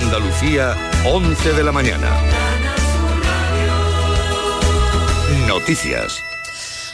[0.00, 0.74] Andalucía,
[1.04, 2.08] 11 de la mañana.
[5.46, 6.18] Noticias.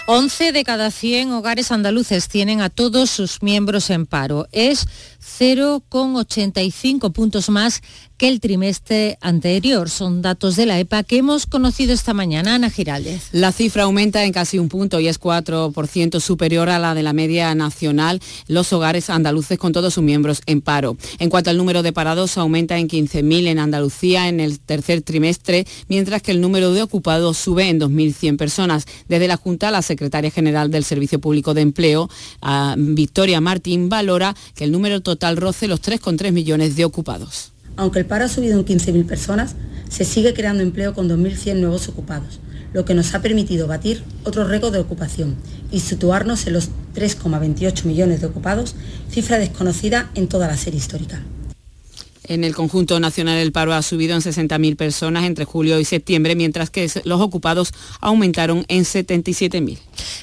[0.06, 4.48] 11 de cada 100 hogares andaluces tienen a todos sus miembros en paro.
[4.52, 4.86] Es
[5.26, 7.82] 0,85 puntos más
[8.16, 9.90] que el trimestre anterior.
[9.90, 12.54] Son datos de la EPA que hemos conocido esta mañana.
[12.54, 13.28] Ana Giraldez.
[13.32, 17.12] La cifra aumenta en casi un punto y es 4% superior a la de la
[17.12, 18.22] media nacional.
[18.48, 20.96] Los hogares andaluces con todos sus miembros en paro.
[21.18, 25.66] En cuanto al número de parados, aumenta en 15.000 en Andalucía en el tercer trimestre,
[25.88, 28.86] mientras que el número de ocupados sube en 2.100 personas.
[29.08, 32.08] Desde la Junta, la secretaria general del Servicio Público de Empleo,
[32.78, 37.52] Victoria Martín, valora que el número total roce los 3,3 millones de ocupados.
[37.76, 39.54] Aunque el paro ha subido en 15.000 personas,
[39.88, 42.40] se sigue creando empleo con 2.100 nuevos ocupados,
[42.72, 45.36] lo que nos ha permitido batir otro récord de ocupación
[45.70, 48.74] y situarnos en los 3,28 millones de ocupados,
[49.10, 51.22] cifra desconocida en toda la serie histórica.
[52.28, 56.34] En el conjunto nacional el paro ha subido en 60.000 personas entre julio y septiembre,
[56.34, 59.78] mientras que los ocupados aumentaron en 77.000.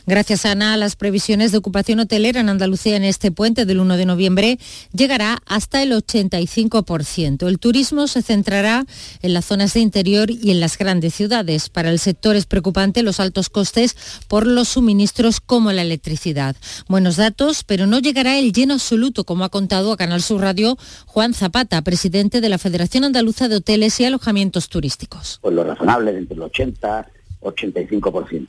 [0.05, 0.75] Gracias, Ana.
[0.77, 4.59] Las previsiones de ocupación hotelera en Andalucía en este puente del 1 de noviembre
[4.91, 7.47] llegará hasta el 85%.
[7.47, 8.85] El turismo se centrará
[9.21, 11.69] en las zonas de interior y en las grandes ciudades.
[11.69, 13.95] Para el sector es preocupante los altos costes
[14.27, 16.55] por los suministros como la electricidad.
[16.87, 20.77] Buenos datos, pero no llegará el lleno absoluto, como ha contado a Canal Sur Radio
[21.05, 25.37] Juan Zapata, presidente de la Federación Andaluza de Hoteles y Alojamientos Turísticos.
[25.43, 27.07] Pues lo razonable, entre el 80
[27.41, 28.47] 85%.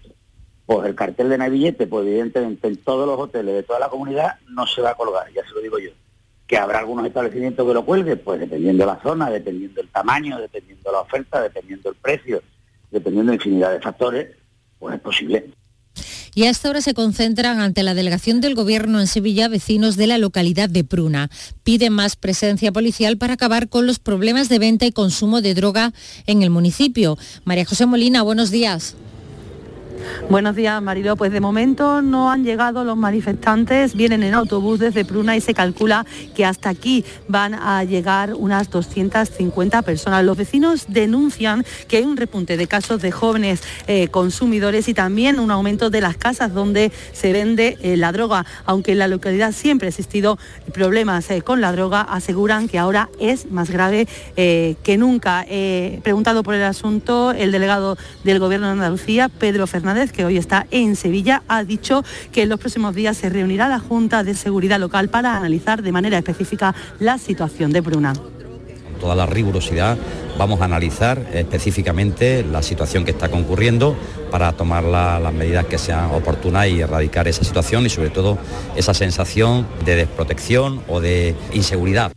[0.65, 4.39] Pues el cartel de Navillete, pues evidentemente en todos los hoteles de toda la comunidad
[4.49, 5.91] no se va a colgar, ya se lo digo yo.
[6.47, 10.41] Que habrá algunos establecimientos que lo cuelguen, pues dependiendo de la zona, dependiendo del tamaño,
[10.41, 12.43] dependiendo de la oferta, dependiendo del precio,
[12.91, 14.29] dependiendo de infinidad de factores,
[14.79, 15.51] pues es posible
[16.35, 20.07] y a esta hora se concentran ante la delegación del Gobierno en Sevilla vecinos de
[20.07, 21.31] la localidad de Pruna.
[21.63, 25.93] Piden más presencia policial para acabar con los problemas de venta y consumo de droga
[26.27, 27.19] en el municipio.
[27.45, 28.97] María José Molina, buenos días.
[30.29, 31.17] Buenos días, Marilo.
[31.17, 35.55] Pues de momento no han llegado los manifestantes, vienen en autobús desde Pruna y se
[35.55, 40.25] calcula que hasta aquí van a llegar unas 250 personas.
[40.25, 45.39] Los vecinos denuncian que hay un repunte de casos de jóvenes eh, consumidores y también
[45.39, 48.47] un aumento de las casas donde se vende eh, la droga.
[48.65, 50.39] Aunque en la localidad siempre ha existido
[50.73, 55.47] problemas eh, con la droga, aseguran que ahora es más grave que nunca.
[56.03, 60.67] preguntado por el asunto, el delegado del Gobierno de Andalucía, Pedro Fernández, que hoy está
[60.71, 64.81] en Sevilla, ha dicho que en los próximos días se reunirá la Junta de Seguridad
[64.81, 69.97] Local para analizar de manera específica la situación de Bruna Con toda la rigurosidad
[70.37, 73.97] vamos a analizar específicamente la situación que está concurriendo
[74.31, 78.39] para tomar las medidas que sean oportunas y erradicar esa situación y sobre todo
[78.75, 82.13] esa sensación de desprotección o de inseguridad.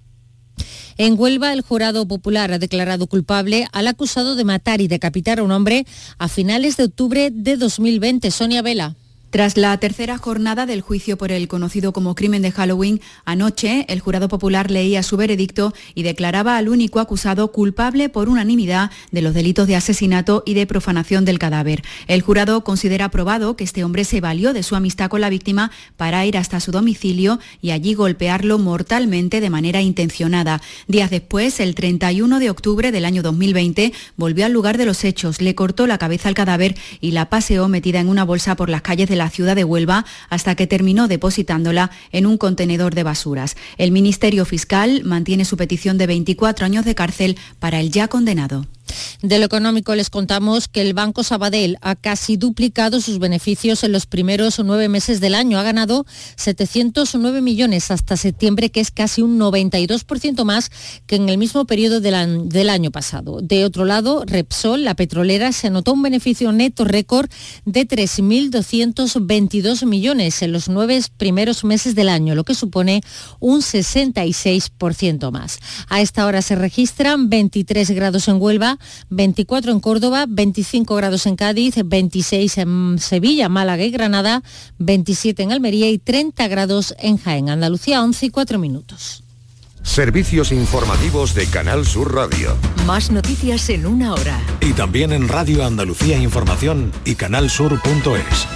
[0.98, 5.44] En Huelva, el jurado popular ha declarado culpable al acusado de matar y decapitar a
[5.44, 5.86] un hombre
[6.18, 8.32] a finales de octubre de 2020.
[8.32, 8.96] Sonia Vela.
[9.38, 14.00] Tras la tercera jornada del juicio por el conocido como crimen de Halloween, anoche el
[14.00, 19.36] jurado popular leía su veredicto y declaraba al único acusado culpable por unanimidad de los
[19.36, 21.84] delitos de asesinato y de profanación del cadáver.
[22.08, 25.70] El jurado considera probado que este hombre se valió de su amistad con la víctima
[25.98, 30.64] para ir hasta su domicilio y allí golpearlo mortalmente de manera intencionada.
[30.88, 35.42] Días después, el 31 de octubre del año 2020, volvió al lugar de los hechos,
[35.42, 38.82] le cortó la cabeza al cadáver y la paseó metida en una bolsa por las
[38.82, 43.58] calles de la ciudad de Huelva hasta que terminó depositándola en un contenedor de basuras.
[43.78, 48.66] El Ministerio Fiscal mantiene su petición de 24 años de cárcel para el ya condenado.
[49.22, 53.92] De lo económico les contamos que el Banco Sabadell ha casi duplicado sus beneficios en
[53.92, 55.58] los primeros nueve meses del año.
[55.60, 60.72] Ha ganado 709 millones hasta septiembre, que es casi un 92% más
[61.06, 63.40] que en el mismo periodo del, año pasado.
[63.42, 67.30] De otro lado, Repsol, la petrolera, se anotó un beneficio neto récord
[67.66, 73.02] de 3.222 millones en los nueve primeros meses del año, lo que supone
[73.40, 75.60] un 66% más.
[75.90, 78.80] A esta hora se registran 23 grados en Huelva,
[79.10, 84.44] 24 en Córdoba, 25 grados en Cádiz, 26 en Sevilla, Málaga y Granada,
[84.80, 87.50] 27 en Almería y 30 grados en Jaén.
[87.50, 89.24] Andalucía, 11 y 4 minutos.
[89.88, 92.58] Servicios informativos de Canal Sur Radio.
[92.86, 94.40] Más noticias en una hora.
[94.62, 98.48] Y también en Radio Andalucía Información y canalsur.es.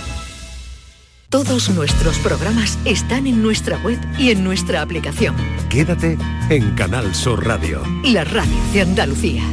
[1.31, 5.33] Todos nuestros programas están en nuestra web y en nuestra aplicación.
[5.69, 6.17] Quédate
[6.49, 7.81] en Canal Sur Radio.
[8.03, 9.43] La radio de Andalucía.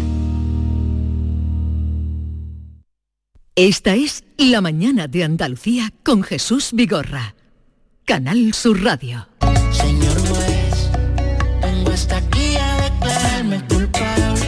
[3.60, 7.34] Esta es La Mañana de Andalucía con Jesús Vigorra.
[8.04, 9.26] Canal Sur Radio.
[9.72, 10.88] Señor juez,
[11.60, 14.46] vengo hasta aquí a declararme culpable.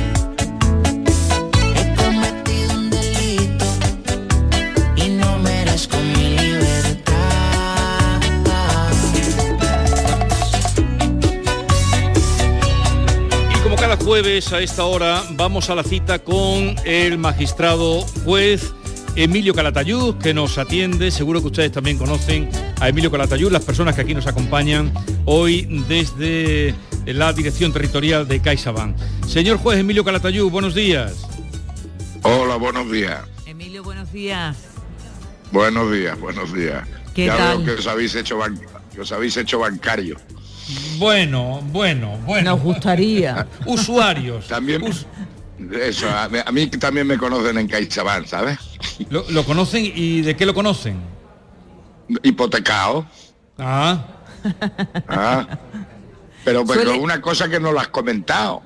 [1.74, 3.64] He cometido un delito
[4.94, 8.22] y no merezco mi libertad.
[13.56, 18.72] Y como cada jueves a esta hora vamos a la cita con el magistrado juez
[19.16, 21.10] Emilio Calatayud, que nos atiende.
[21.10, 22.48] Seguro que ustedes también conocen
[22.80, 24.92] a Emilio Calatayud, las personas que aquí nos acompañan
[25.24, 26.74] hoy desde
[27.06, 28.96] la Dirección Territorial de CaixaBank.
[29.26, 31.26] Señor juez Emilio Calatayud, buenos días.
[32.22, 33.20] Hola, buenos días.
[33.46, 34.56] Emilio, buenos días.
[35.52, 36.86] Buenos días, buenos días.
[37.14, 37.58] ¿Qué ya tal?
[37.58, 38.60] veo que os habéis hecho, ban-
[38.94, 40.16] que os habéis hecho bancario.
[40.98, 42.52] Bueno, bueno, bueno.
[42.52, 43.46] Nos gustaría.
[43.66, 44.46] Usuarios.
[44.46, 44.84] También
[45.82, 48.58] eso, a mí, a mí también me conocen en CaixaBank, ¿sabes?
[49.08, 51.00] ¿Lo, lo conocen y de qué lo conocen?
[52.22, 53.06] Hipotecado.
[53.58, 54.04] Ah,
[55.08, 55.46] Ah.
[56.44, 58.62] Pero, pero Suele- una cosa que no lo has comentado,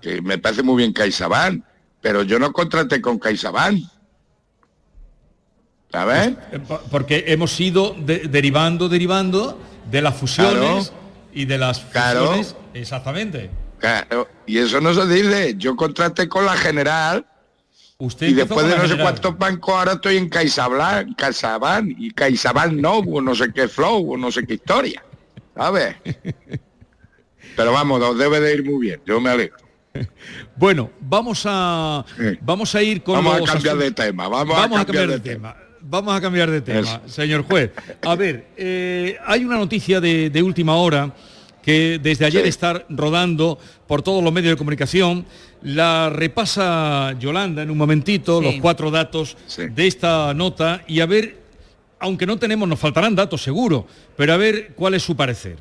[0.00, 1.62] que me parece muy bien CaixaBank,
[2.00, 3.84] pero yo no contraté con CaixaBank.
[5.92, 6.34] ¿Sabes?
[6.52, 9.58] eh, po- porque hemos ido de- derivando, derivando
[9.90, 11.00] de las fusiones Claro.
[11.34, 12.26] y de las Claro.
[12.26, 12.56] fusiones.
[12.74, 13.50] Exactamente.
[13.78, 15.54] Claro, y eso no se dice.
[15.58, 17.26] Yo contraté con la general
[18.00, 22.72] Usted y después de no sé cuántos bancos ahora estoy en CaixaBank, CaixaBank y CaixaBank
[22.72, 25.04] no, o no sé qué flow, o no sé qué historia.
[25.54, 25.96] ¿Sabes?
[27.56, 29.58] Pero vamos, os debe de ir muy bien, yo me alegro.
[30.56, 32.04] Bueno, vamos a
[32.40, 35.56] vamos a ir con Vamos a cambiar asuntos- de tema, vamos a cambiar de tema.
[35.82, 37.00] Vamos a cambiar de tema, Eso.
[37.06, 37.72] señor juez.
[38.02, 41.12] A ver, eh, hay una noticia de, de última hora
[41.62, 45.26] que desde ayer está rodando por todos los medios de comunicación.
[45.62, 48.44] La repasa Yolanda en un momentito, Sí.
[48.44, 51.38] los cuatro datos de esta nota y a ver,
[51.98, 53.86] aunque no tenemos, nos faltarán datos seguro,
[54.16, 55.56] pero a ver cuál es su parecer.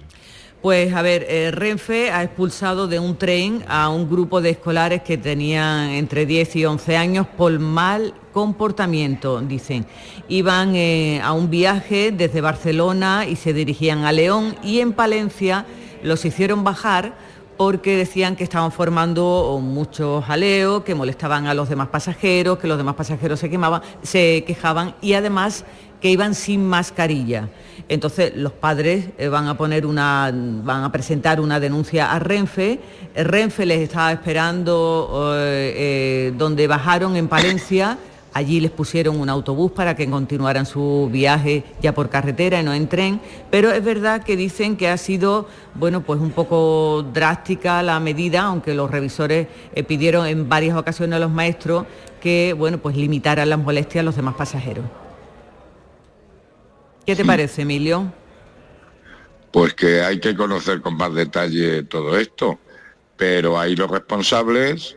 [0.62, 5.02] Pues a ver, eh, Renfe ha expulsado de un tren a un grupo de escolares
[5.04, 9.86] que tenían entre 10 y 11 años por mal comportamiento, dicen.
[10.28, 15.66] Iban eh, a un viaje desde Barcelona y se dirigían a León y en Palencia
[16.04, 17.14] los hicieron bajar
[17.60, 22.78] porque decían que estaban formando mucho jaleo, que molestaban a los demás pasajeros, que los
[22.78, 25.66] demás pasajeros se quemaban, se quejaban y además
[26.00, 27.50] que iban sin mascarilla.
[27.90, 32.80] Entonces los padres eh, van a poner una, van a presentar una denuncia a Renfe.
[33.14, 37.98] Eh, Renfe les estaba esperando eh, donde bajaron en Palencia.
[38.40, 42.74] Allí les pusieron un autobús para que continuaran su viaje ya por carretera y no
[42.74, 43.20] en tren,
[43.52, 48.44] pero es verdad que dicen que ha sido, bueno, pues un poco drástica la medida,
[48.44, 51.86] aunque los revisores eh, pidieron en varias ocasiones a los maestros
[52.22, 54.86] que, bueno, pues limitaran las molestias a los demás pasajeros.
[57.06, 58.10] ¿Qué te parece, Emilio?
[59.52, 62.58] Pues que hay que conocer con más detalle todo esto.
[63.18, 64.96] Pero ahí los responsables,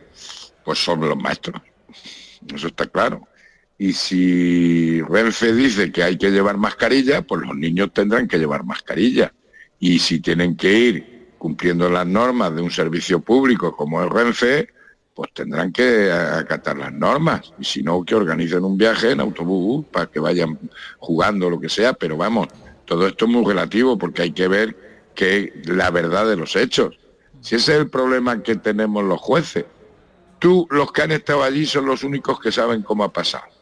[0.63, 1.61] pues son los maestros.
[2.55, 3.27] Eso está claro.
[3.77, 8.63] Y si Renfe dice que hay que llevar mascarilla, pues los niños tendrán que llevar
[8.63, 9.33] mascarilla.
[9.79, 14.69] Y si tienen que ir cumpliendo las normas de un servicio público como el Renfe,
[15.13, 17.53] pues tendrán que acatar las normas.
[17.59, 20.57] Y si no, que organicen un viaje en autobús para que vayan
[20.97, 21.93] jugando lo que sea.
[21.93, 22.47] Pero vamos,
[22.85, 26.97] todo esto es muy relativo porque hay que ver que la verdad de los hechos.
[27.41, 29.65] Si ese es el problema que tenemos los jueces.
[30.39, 33.52] Tú, los que han estado allí, son los únicos que saben cómo ha pasado.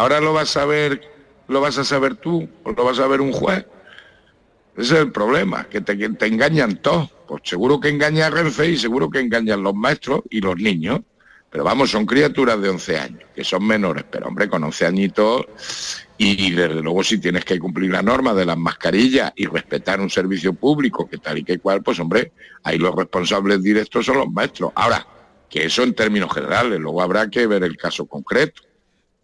[0.00, 1.02] Ahora lo vas a ver,
[1.46, 3.66] lo vas a saber tú, o lo vas a ver un juez.
[4.74, 5.92] Ese es el problema, que te,
[6.24, 7.10] engañan todos.
[7.28, 11.00] Pues seguro que engaña a Renfe y seguro que engañan los maestros y los niños.
[11.50, 15.44] Pero vamos, son criaturas de 11 años, que son menores, pero hombre, con 11 añitos
[16.16, 20.00] y, y desde luego si tienes que cumplir la norma de las mascarillas y respetar
[20.00, 24.16] un servicio público que tal y que cual, pues hombre, ahí los responsables directos son
[24.16, 24.72] los maestros.
[24.76, 25.06] Ahora,
[25.50, 28.62] que eso en términos generales, luego habrá que ver el caso concreto.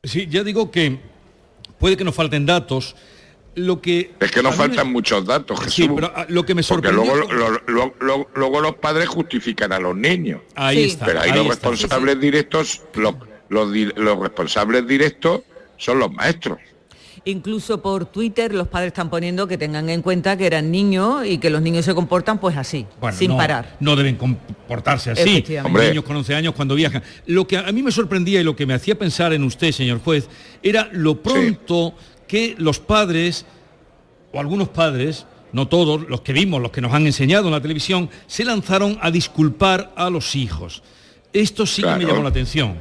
[0.07, 0.99] Sí, ya digo que
[1.79, 2.97] puede que nos falten datos.
[3.55, 5.75] Lo que Es que nos me- faltan muchos datos, Jesús.
[5.75, 7.15] Sí, pero ah, lo que me Porque sorprendió...
[7.17, 10.43] luego, lo- lo- lo- luego los padres justifican a los niños.
[10.55, 10.91] Ahí Sí.
[10.91, 11.71] está, Pero ahí, ahí los está.
[11.71, 13.15] responsables directos, los,
[13.49, 15.41] los responsables directos
[15.79, 16.59] son los maestros.
[17.26, 21.38] Incluso por Twitter los padres están poniendo que tengan en cuenta que eran niños y
[21.38, 23.76] que los niños se comportan pues así, Bueno, sin no, parar.
[23.80, 25.45] No deben comportarse así.
[25.49, 27.02] Niños con 11 años cuando viajan.
[27.26, 29.99] Lo que a mí me sorprendía y lo que me hacía pensar en usted, señor
[30.04, 30.28] juez,
[30.62, 31.95] era lo pronto
[32.28, 33.45] que los padres,
[34.33, 37.61] o algunos padres, no todos, los que vimos, los que nos han enseñado en la
[37.61, 40.85] televisión, se lanzaron a disculpar a los hijos.
[41.33, 42.76] Esto sí que me llamó la atención.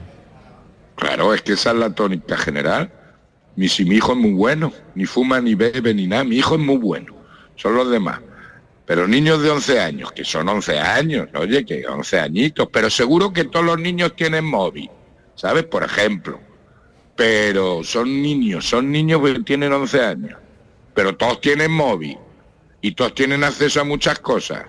[0.98, 2.92] Claro, es que esa es la tónica general.
[3.56, 6.56] Mi, si mi hijo es muy bueno, ni fuma, ni bebe, ni nada, mi hijo
[6.56, 7.16] es muy bueno.
[7.56, 8.20] Son los demás.
[8.86, 13.34] Pero niños de 11 años, que son 11 años, oye, que 11 añitos, pero seguro
[13.34, 14.90] que todos los niños tienen móvil,
[15.36, 15.64] ¿sabes?
[15.64, 16.40] Por ejemplo.
[17.16, 20.40] Pero son niños, son niños que tienen 11 años.
[20.94, 22.18] Pero todos tienen móvil
[22.82, 24.66] y todos tienen acceso a muchas cosas.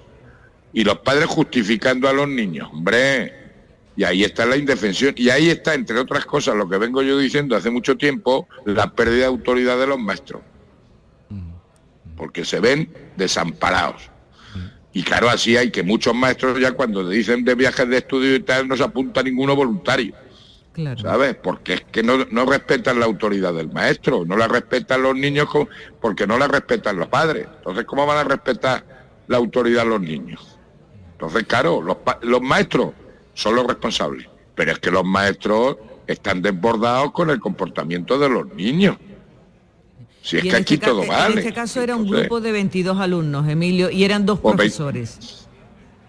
[0.73, 3.46] Y los padres justificando a los niños, hombre.
[3.97, 5.15] Y ahí está la indefensión.
[5.17, 8.93] Y ahí está, entre otras cosas, lo que vengo yo diciendo hace mucho tiempo, la
[8.93, 10.43] pérdida de autoridad de los maestros.
[12.17, 14.11] Porque se ven desamparados.
[14.93, 18.41] Y claro, así hay que muchos maestros ya cuando dicen de viajes de estudio y
[18.41, 20.15] tal, no se apunta ninguno voluntario.
[21.01, 21.35] ¿Sabes?
[21.37, 25.49] Porque es que no, no, respetan la autoridad del maestro, no la respetan los niños
[26.03, 27.47] porque no la respetan los padres.
[27.59, 28.85] Entonces, ¿cómo van a respetar
[29.27, 30.59] la autoridad los niños?
[31.13, 32.93] Entonces, claro, los, los maestros
[33.37, 35.77] son los responsables, pero es que los maestros
[36.07, 38.97] están desbordados con el comportamiento de los niños.
[40.23, 41.35] Si es que aquí este todo vale.
[41.35, 45.47] En este caso era un grupo de 22 alumnos, Emilio, y eran dos pues profesores.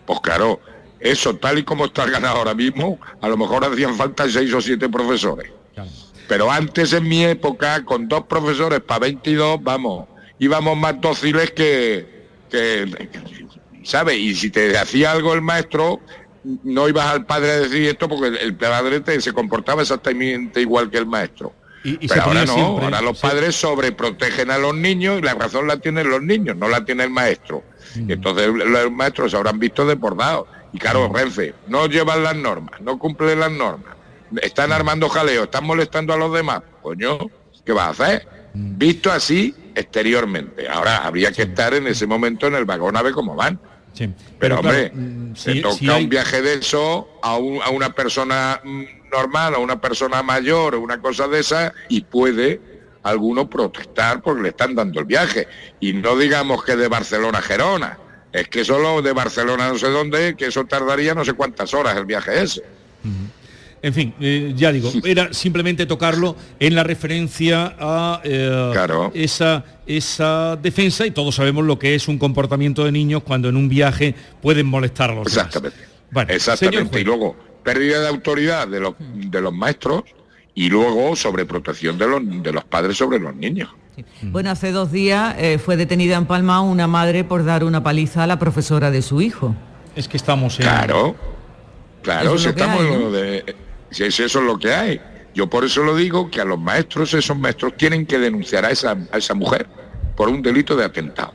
[0.05, 0.61] Pues claro,
[1.01, 4.61] eso tal y como está ganado ahora mismo, a lo mejor hacían falta seis o
[4.61, 5.51] siete profesores.
[6.29, 10.07] Pero antes en mi época, con dos profesores para 22, vamos,
[10.39, 13.09] íbamos más dóciles que, que,
[13.83, 14.17] ¿sabes?
[14.17, 16.01] Y si te hacía algo el maestro,
[16.43, 20.97] no ibas al padre a decir esto porque el, padre se comportaba exactamente igual que
[20.97, 21.53] el maestro.
[21.83, 26.09] Pero ahora no, ahora los padres sobreprotegen a los niños y la razón la tienen
[26.09, 27.63] los niños, no la tiene el maestro.
[27.95, 28.11] Mm.
[28.11, 30.47] Entonces los maestros se habrán visto desbordados.
[30.73, 33.95] Y claro, Renfe, no llevan las normas, no cumplen las normas,
[34.41, 36.61] están armando jaleo, están molestando a los demás.
[36.81, 37.19] Coño,
[37.65, 38.27] ¿qué va a hacer?
[38.53, 38.77] Mm.
[38.77, 40.67] Visto así exteriormente.
[40.67, 43.59] Ahora habría que estar en ese momento en el vagón a ver cómo van.
[44.39, 48.61] Pero, hombre, mm, se toca un viaje de eso a, a, una persona
[49.11, 52.59] normal, a una persona mayor, una cosa de esa, y puede
[53.03, 55.47] alguno protestar porque le están dando el viaje.
[55.79, 57.97] Y no digamos que de Barcelona a Gerona,
[58.31, 61.95] es que solo de Barcelona no sé dónde, que eso tardaría no sé cuántas horas
[61.97, 62.63] el viaje ese.
[63.81, 70.55] En fin, eh, ya digo, era simplemente tocarlo en la referencia a eh, esa, esa
[70.55, 74.15] defensa y todos sabemos lo que es un comportamiento de niños cuando en un viaje
[74.41, 75.77] pueden molestar a los Exactamente.
[76.29, 77.01] Exactamente.
[77.01, 80.03] Y luego, pérdida de autoridad de los, de los maestros
[80.55, 83.69] y luego sobreprotección de los, de los padres sobre los niños.
[84.21, 88.23] Bueno, hace dos días eh, fue detenida en Palma una madre por dar una paliza
[88.23, 89.55] a la profesora de su hijo.
[89.95, 90.65] Es que estamos en...
[90.65, 91.15] Claro,
[92.03, 93.55] claro, si estamos en lo de
[93.89, 95.01] si eso es lo que hay.
[95.33, 98.71] Yo por eso lo digo que a los maestros, esos maestros tienen que denunciar a
[98.71, 99.67] esa, a esa mujer
[100.15, 101.33] por un delito de atentado.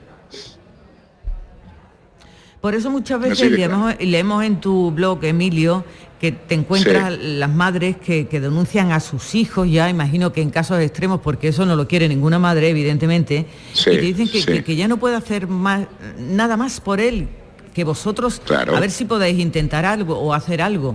[2.62, 5.84] Por eso muchas veces leemos, en tu blog, Emilio,
[6.20, 10.78] que te encuentras las madres que, denuncian a sus hijos, ya imagino que en casos
[10.78, 14.98] extremos, porque eso no lo quiere ninguna madre, evidentemente, y te dicen que, ya no
[14.98, 17.28] puede hacer más, nada más por él,
[17.74, 20.94] que vosotros, a ver si podéis intentar algo o hacer algo.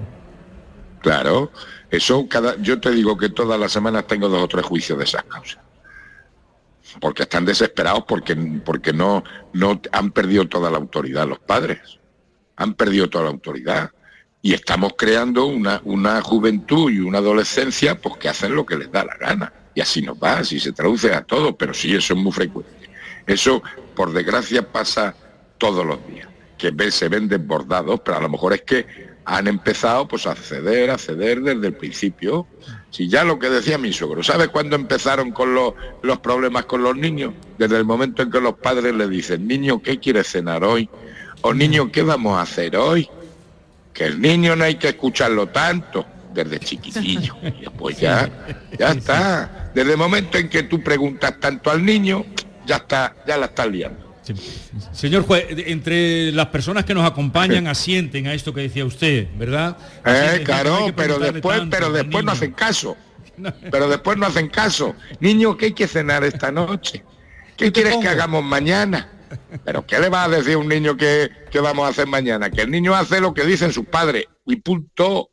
[1.08, 1.54] Claro,
[1.90, 5.06] eso cada, yo te digo que todas las semanas tengo dos o tres juicios de
[5.06, 5.64] esas causas.
[7.00, 9.24] Porque están desesperados porque, porque no,
[9.54, 11.80] no han perdido toda la autoridad los padres.
[12.58, 13.90] Han perdido toda la autoridad.
[14.42, 18.92] Y estamos creando una, una juventud y una adolescencia pues, que hacen lo que les
[18.92, 19.54] da la gana.
[19.76, 22.90] Y así nos va, así se traduce a todo, pero sí, eso es muy frecuente.
[23.26, 23.64] Eso,
[23.96, 25.16] por desgracia, pasa
[25.58, 26.28] todos los días.
[26.58, 30.90] Que se ven desbordados, pero a lo mejor es que han empezado pues a ceder,
[30.90, 32.48] a ceder desde el principio.
[32.90, 36.82] Si ya lo que decía mi suegro, ¿sabes cuándo empezaron con los, los problemas con
[36.82, 37.34] los niños?
[37.58, 40.90] Desde el momento en que los padres le dicen, niño, ¿qué quieres cenar hoy?
[41.42, 43.10] O niño, ¿qué vamos a hacer hoy?
[43.94, 47.36] Que el niño no hay que escucharlo tanto desde chiquitillo.
[47.42, 48.30] Después ya,
[48.80, 49.72] ya está.
[49.76, 52.24] Desde el momento en que tú preguntas tanto al niño,
[52.66, 54.07] ya está, ya la estás liando.
[54.92, 59.78] Señor juez, entre las personas que nos acompañan asienten a esto que decía usted, ¿verdad?
[60.06, 62.98] Eh, claro, pero después, pero después no hacen caso.
[63.72, 64.96] Pero después no hacen caso.
[65.20, 67.04] Niño, ¿qué hay que cenar esta noche?
[67.56, 69.12] ¿Qué quieres que hagamos mañana?
[69.64, 72.50] Pero ¿qué le va a decir un niño que, que vamos a hacer mañana?
[72.50, 75.30] Que el niño hace lo que dicen sus padres y punto.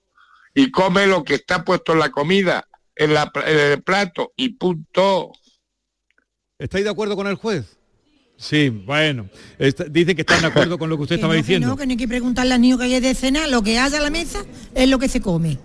[0.55, 4.51] Y come lo que está puesto en la comida, en, la, en el plato y
[4.51, 5.33] punto.
[6.59, 7.79] ¿Estáis de acuerdo con el juez?
[8.37, 9.29] Sí, bueno,
[9.91, 11.69] dice que están de acuerdo con lo que usted estaba diciendo.
[11.69, 13.99] no, que no hay que preguntarle al niño que hay de cena, lo que haya
[13.99, 15.59] a la mesa es lo que se come.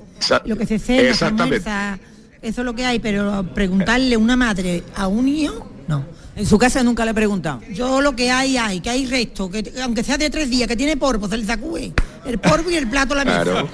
[0.45, 1.99] lo que se cena, se almuerza,
[2.41, 5.53] eso es lo que hay, pero preguntarle una madre a un niño,
[5.87, 6.05] no.
[6.35, 7.59] En su casa nunca le he preguntado.
[7.73, 10.77] Yo lo que hay, hay, que hay resto, que aunque sea de tres días, que
[10.77, 11.91] tiene polvo, se le sacude
[12.25, 13.65] el polvo y el plato a la mesa.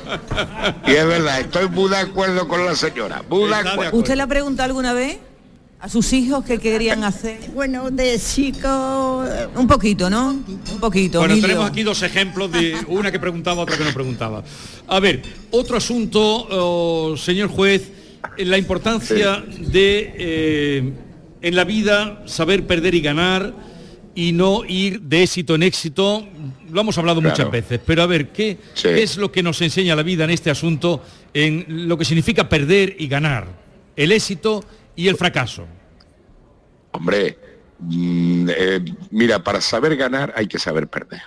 [0.87, 3.97] Y es verdad, estoy muy de acuerdo con la señora, muy de acuerdo.
[3.97, 5.17] ¿Usted le ha preguntado alguna vez?
[5.85, 7.37] A sus hijos qué querían hacer?
[7.53, 9.23] Bueno, de chico...
[9.55, 10.31] Un poquito, ¿no?
[10.31, 11.19] Un poquito.
[11.19, 14.43] Bueno, tenemos aquí dos ejemplos de una que preguntaba, otra que no preguntaba.
[14.87, 17.91] A ver, otro asunto, oh, señor juez,
[18.39, 20.93] la importancia de eh,
[21.43, 23.53] en la vida saber perder y ganar
[24.15, 26.27] y no ir de éxito en éxito.
[26.71, 30.01] Lo hemos hablado muchas veces, pero a ver, ¿qué, es lo que nos enseña la
[30.01, 33.45] vida en este asunto, en lo que significa perder y ganar?
[33.95, 34.63] El éxito
[34.95, 35.67] y el fracaso.
[36.95, 37.37] Hombre,
[37.79, 41.21] mm, eh, mira, para saber ganar hay que saber perder.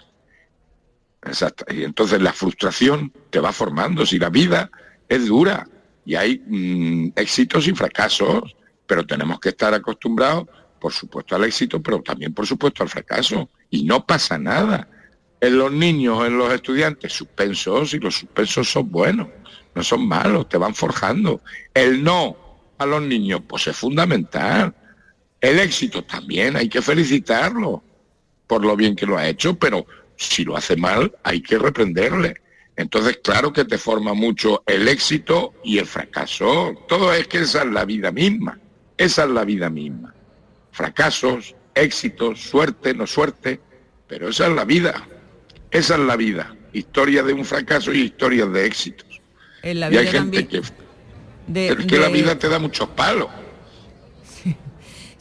[1.25, 1.65] Exacto.
[1.73, 4.07] Y entonces la frustración te va formando.
[4.07, 4.71] Si la vida
[5.09, 5.69] es dura
[6.05, 8.57] y hay mm, éxitos y fracasos,
[8.87, 10.47] pero tenemos que estar acostumbrados
[10.79, 13.51] por supuesto al éxito, pero también por supuesto al fracaso.
[13.71, 14.89] Y no pasa nada.
[15.41, 19.29] En los niños, en los estudiantes, suspensos, y los suspensos son buenos,
[19.75, 21.43] no son malos, te van forjando.
[21.75, 22.37] El no
[22.79, 24.75] a los niños, pues es fundamental.
[25.41, 27.83] El éxito también, hay que felicitarlo
[28.47, 32.35] por lo bien que lo ha hecho, pero si lo hace mal, hay que reprenderle.
[32.77, 36.75] Entonces, claro que te forma mucho el éxito y el fracaso.
[36.89, 38.59] Todo es que esa es la vida misma.
[38.97, 40.15] Esa es la vida misma
[40.79, 43.59] fracasos, éxitos, suerte, no suerte,
[44.07, 45.09] pero esa es la vida,
[45.73, 49.21] esa es la vida, historia de un fracaso y historias de éxitos.
[49.65, 50.63] y hay gente que,
[51.53, 53.29] que la vida te da muchos palos.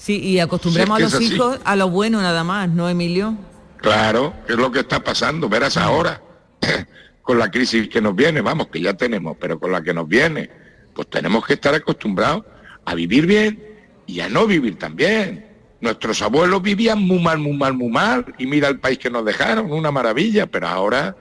[0.08, 3.36] Sí, y acostumbremos a los hijos a lo bueno nada más, ¿no, Emilio?
[3.76, 6.22] Claro, es lo que está pasando, verás ahora,
[7.22, 10.08] con la crisis que nos viene, vamos, que ya tenemos, pero con la que nos
[10.08, 10.50] viene,
[10.96, 12.46] pues tenemos que estar acostumbrados
[12.86, 13.62] a vivir bien
[14.06, 15.46] y a no vivir tan bien.
[15.82, 19.26] Nuestros abuelos vivían muy mal, muy mal, muy mal, y mira el país que nos
[19.26, 21.18] dejaron, una maravilla, pero ahora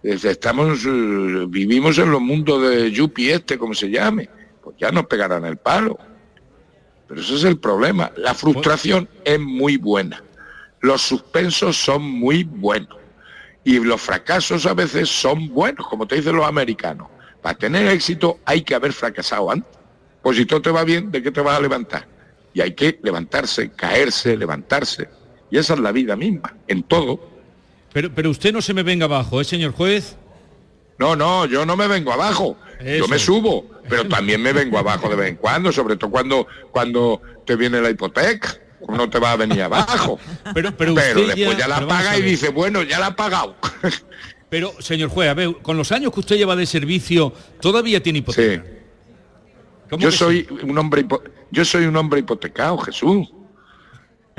[0.00, 4.30] estamos, eh, vivimos en los mundos de Yupi este, como se llame,
[4.62, 5.98] pues ya nos pegarán el palo.
[7.08, 8.12] Pero ese es el problema.
[8.16, 10.22] La frustración es muy buena.
[10.80, 12.96] Los suspensos son muy buenos.
[13.64, 17.08] Y los fracasos a veces son buenos, como te dicen los americanos.
[17.42, 19.70] Para tener éxito hay que haber fracasado antes.
[20.22, 22.06] Pues si todo te va bien, ¿de qué te vas a levantar?
[22.58, 25.08] y hay que levantarse, caerse, levantarse.
[25.48, 27.20] Y esa es la vida misma, en todo.
[27.92, 30.16] Pero, pero usted no se me venga abajo, ¿eh, señor juez?
[30.98, 32.56] No, no, yo no me vengo abajo.
[32.84, 36.46] Yo me subo, pero también me vengo abajo de vez en cuando, sobre todo cuando,
[36.70, 38.56] cuando te viene la hipoteca.
[38.88, 40.20] No te va a venir abajo.
[40.54, 43.56] Pero, pero, después ya, la paga y dice, bueno, ya la ha pagado.
[44.48, 48.20] Pero, señor juez, a ver, con los años que usted lleva de servicio, ¿todavía tiene
[48.20, 48.64] hipoteca?
[49.98, 51.06] Yo soy un hombre
[51.50, 53.28] yo soy un hombre hipotecado, Jesús.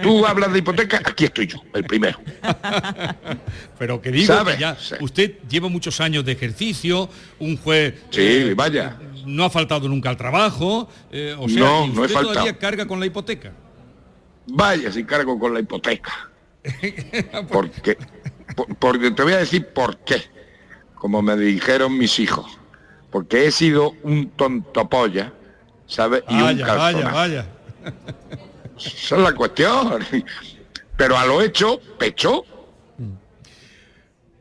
[0.01, 2.19] Tú hablas de hipoteca, aquí estoy yo, el primero.
[3.77, 7.09] Pero que digo que ya, usted lleva muchos años de ejercicio,
[7.39, 7.95] un juez.
[8.09, 8.97] Sí, eh, vaya.
[9.25, 10.89] No ha faltado nunca al trabajo.
[11.11, 13.51] Eh, o sea, no, no usted todavía carga con la hipoteca.
[14.47, 16.29] Vaya, si cargo con la hipoteca.
[17.49, 17.97] porque,
[18.79, 20.23] porque te voy a decir por qué,
[20.95, 22.57] como me dijeron mis hijos.
[23.11, 25.33] Porque he sido un tontopolla
[25.89, 26.23] ¿sabes?
[26.29, 27.45] Y un vaya, vaya.
[28.85, 30.03] Esa es la cuestión.
[30.97, 32.45] Pero a lo hecho, pecho.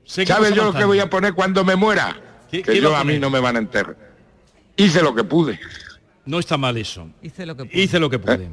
[0.04, 2.16] ¿Sabes yo lo que voy a poner cuando me muera?
[2.50, 3.96] que yo a mí no me van a enterrar.
[4.76, 5.58] Hice lo que pude.
[6.24, 7.08] No está mal eso.
[7.22, 7.80] Hice lo que pude.
[7.80, 8.44] Hice lo que pude.
[8.44, 8.50] ¿Eh?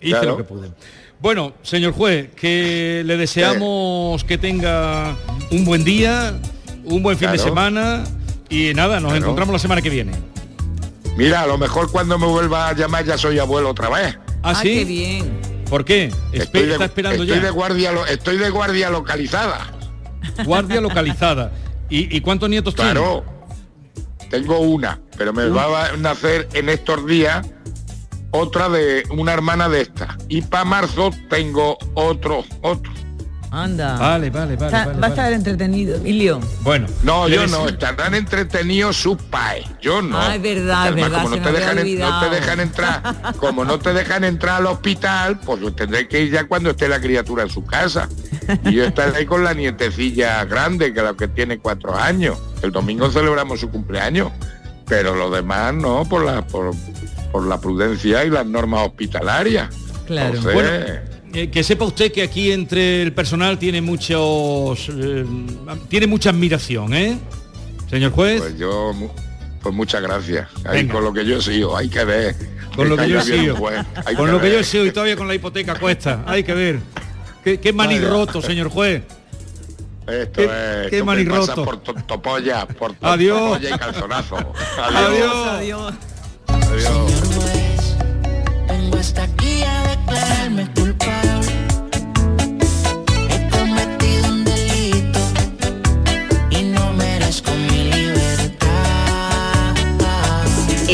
[0.00, 0.70] Hice lo que pude.
[1.20, 5.16] Bueno, señor juez, que le deseamos que tenga
[5.50, 6.38] un buen día,
[6.84, 8.04] un buen fin de semana
[8.48, 10.12] y nada, nos encontramos la semana que viene.
[11.16, 14.18] Mira, a lo mejor cuando me vuelva a llamar ya soy abuelo otra vez.
[14.50, 14.78] ¿Ah, sí?
[14.78, 15.40] qué bien.
[15.68, 16.12] ¿Por qué?
[16.32, 19.72] Estoy está esperando estoy De guardia, estoy de guardia localizada.
[20.44, 21.52] Guardia localizada.
[21.90, 23.24] ¿Y, cuántos nietos claro,
[24.30, 27.46] tengo una, pero me va a nacer en estos días
[28.30, 30.18] otra de una hermana de esta.
[30.28, 32.92] Y para marzo tengo otro, otro.
[33.50, 33.96] Anda.
[33.98, 34.72] Vale, vale, vale.
[34.72, 36.40] va a estar entretenido, Emilio.
[36.60, 36.86] Bueno.
[37.02, 39.66] No, yo no, estarán entretenidos sus paes.
[39.80, 40.18] Yo no.
[40.18, 41.22] Ah, es verdad, es verdad.
[41.22, 45.40] Como no te, dejan, no te, dejan, entrar, como no te dejan entrar al hospital,
[45.40, 48.08] pues tendré que ir ya cuando esté la criatura en su casa.
[48.64, 52.38] Y yo estaré con la nietecilla grande, que la que tiene cuatro años.
[52.62, 54.30] El domingo celebramos su cumpleaños.
[54.86, 56.74] Pero lo demás no, por la, por,
[57.46, 59.68] la prudencia y las normas hospitalarias.
[60.06, 60.40] Claro.
[61.34, 65.24] Eh, que sepa usted que aquí entre el personal tiene muchos eh,
[65.88, 67.18] tiene mucha admiración, ¿eh?
[67.90, 68.40] Señor juez.
[68.40, 68.92] Pues yo
[69.62, 70.48] pues muchas gracias.
[70.64, 72.34] Ahí con lo que yo sigo, hay que ver.
[72.74, 73.56] Con lo que yo sigo.
[74.16, 76.22] Con lo que yo sigo y todavía con la hipoteca cuesta.
[76.26, 76.80] Hay que ver.
[77.44, 79.02] Qué, qué manirroto, señor juez.
[80.06, 80.90] Esto es.
[80.90, 81.64] Qué manirroto.
[81.64, 83.60] Por topolla, por Adiós.
[83.62, 84.36] y calzonazo.
[84.82, 85.48] Adiós.
[85.48, 85.94] Adiós.
[86.48, 86.98] Adiós.
[88.68, 89.37] Adiós.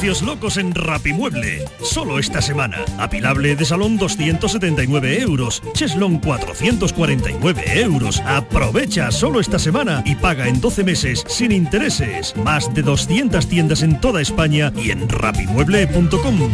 [0.00, 1.62] Precios locos en Rapimueble.
[1.82, 2.86] Solo esta semana.
[2.96, 5.62] Apilable de salón 279 euros.
[5.74, 8.18] Cheslon 449 euros.
[8.24, 12.34] Aprovecha solo esta semana y paga en 12 meses sin intereses.
[12.38, 16.50] Más de 200 tiendas en toda España y en rapimueble.com.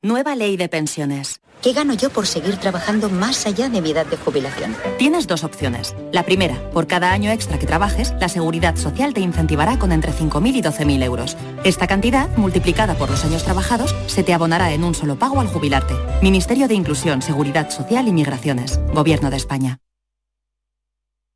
[0.04, 1.42] Nueva ley de pensiones.
[1.62, 4.76] ¿Qué gano yo por seguir trabajando más allá de mi edad de jubilación?
[4.98, 5.96] Tienes dos opciones.
[6.12, 10.12] La primera, por cada año extra que trabajes, la Seguridad Social te incentivará con entre
[10.12, 11.38] 5.000 y 12.000 euros.
[11.64, 15.50] Esta cantidad, multiplicada por los años trabajados, se te abonará en un solo pago al
[15.50, 15.94] jubilarte.
[16.24, 18.80] Ministerio de Inclusión, Seguridad Social y Migraciones.
[18.96, 19.78] Gobierno de España.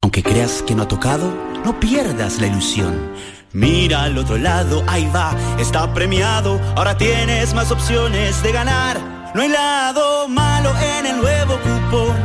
[0.02, 1.32] Aunque creas que no ha tocado,
[1.64, 3.12] no pierdas la ilusión.
[3.56, 6.60] Mira al otro lado, ahí va, está premiado.
[6.76, 9.32] Ahora tienes más opciones de ganar.
[9.34, 12.18] No hay lado malo en el nuevo cupón.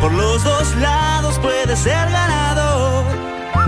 [0.00, 3.04] Por los dos lados puedes ser ganador.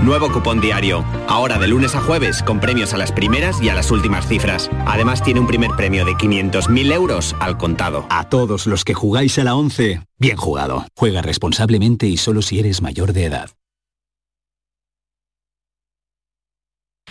[0.02, 1.04] Nuevo cupón diario.
[1.28, 4.70] Ahora de lunes a jueves con premios a las primeras y a las últimas cifras.
[4.86, 8.06] Además tiene un primer premio de 500.000 euros al contado.
[8.08, 10.86] A todos los que jugáis a la 11, bien jugado.
[10.96, 13.50] Juega responsablemente y solo si eres mayor de edad.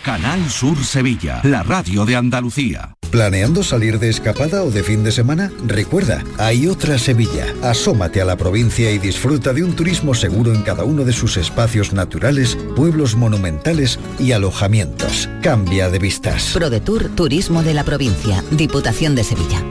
[0.02, 2.96] Canal Sur Sevilla, la radio de Andalucía.
[3.12, 5.52] ¿Planeando salir de escapada o de fin de semana?
[5.64, 7.46] Recuerda, hay otra Sevilla.
[7.62, 11.36] Asómate a la provincia y disfruta de un turismo seguro en cada uno de sus
[11.36, 15.28] espacios naturales, pueblos monumentales y alojamientos.
[15.40, 16.50] Cambia de vistas.
[16.52, 19.62] ProDetour Turismo de la Provincia, Diputación de Sevilla.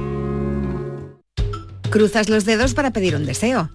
[1.89, 3.69] Cruzas los dedos para pedir un deseo,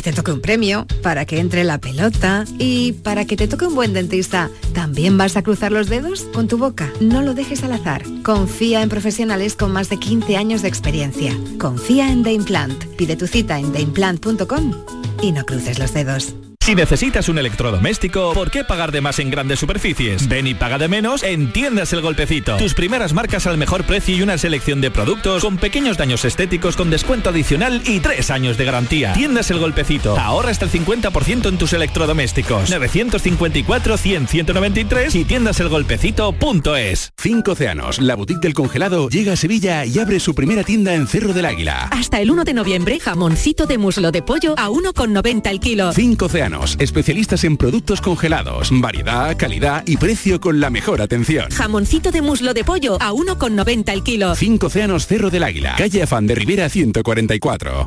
[0.00, 3.66] que te toque un premio, para que entre la pelota y para que te toque
[3.66, 4.48] un buen dentista.
[4.72, 6.22] ¿También vas a cruzar los dedos?
[6.32, 8.02] Con tu boca, no lo dejes al azar.
[8.22, 11.36] Confía en profesionales con más de 15 años de experiencia.
[11.58, 12.82] Confía en The Implant.
[12.96, 14.72] Pide tu cita en theimplant.com
[15.20, 16.34] y no cruces los dedos.
[16.62, 20.28] Si necesitas un electrodoméstico, ¿por qué pagar de más en grandes superficies?
[20.28, 22.58] Ven y paga de menos en Tiendas El Golpecito.
[22.58, 26.76] Tus primeras marcas al mejor precio y una selección de productos con pequeños daños estéticos
[26.76, 29.14] con descuento adicional y tres años de garantía.
[29.14, 30.18] Tiendas El Golpecito.
[30.18, 32.70] Ahorra hasta el 50% en tus electrodomésticos.
[32.70, 37.14] 954-100-193 y tiendaselgolpecito.es.
[37.16, 41.06] Cinco Océanos, la boutique del congelado, llega a Sevilla y abre su primera tienda en
[41.06, 41.88] Cerro del Águila.
[41.90, 45.94] Hasta el 1 de noviembre, jamoncito de muslo de pollo a 1,90 el kilo.
[45.94, 51.50] Cinco Océanos especialistas en productos congelados, variedad, calidad y precio con la mejor atención.
[51.50, 54.34] Jamoncito de muslo de pollo a 1,90 el kilo.
[54.34, 57.86] 5 Océanos Cerro del Águila, calle Afán de Rivera 144.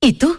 [0.00, 0.38] ¿Y tú?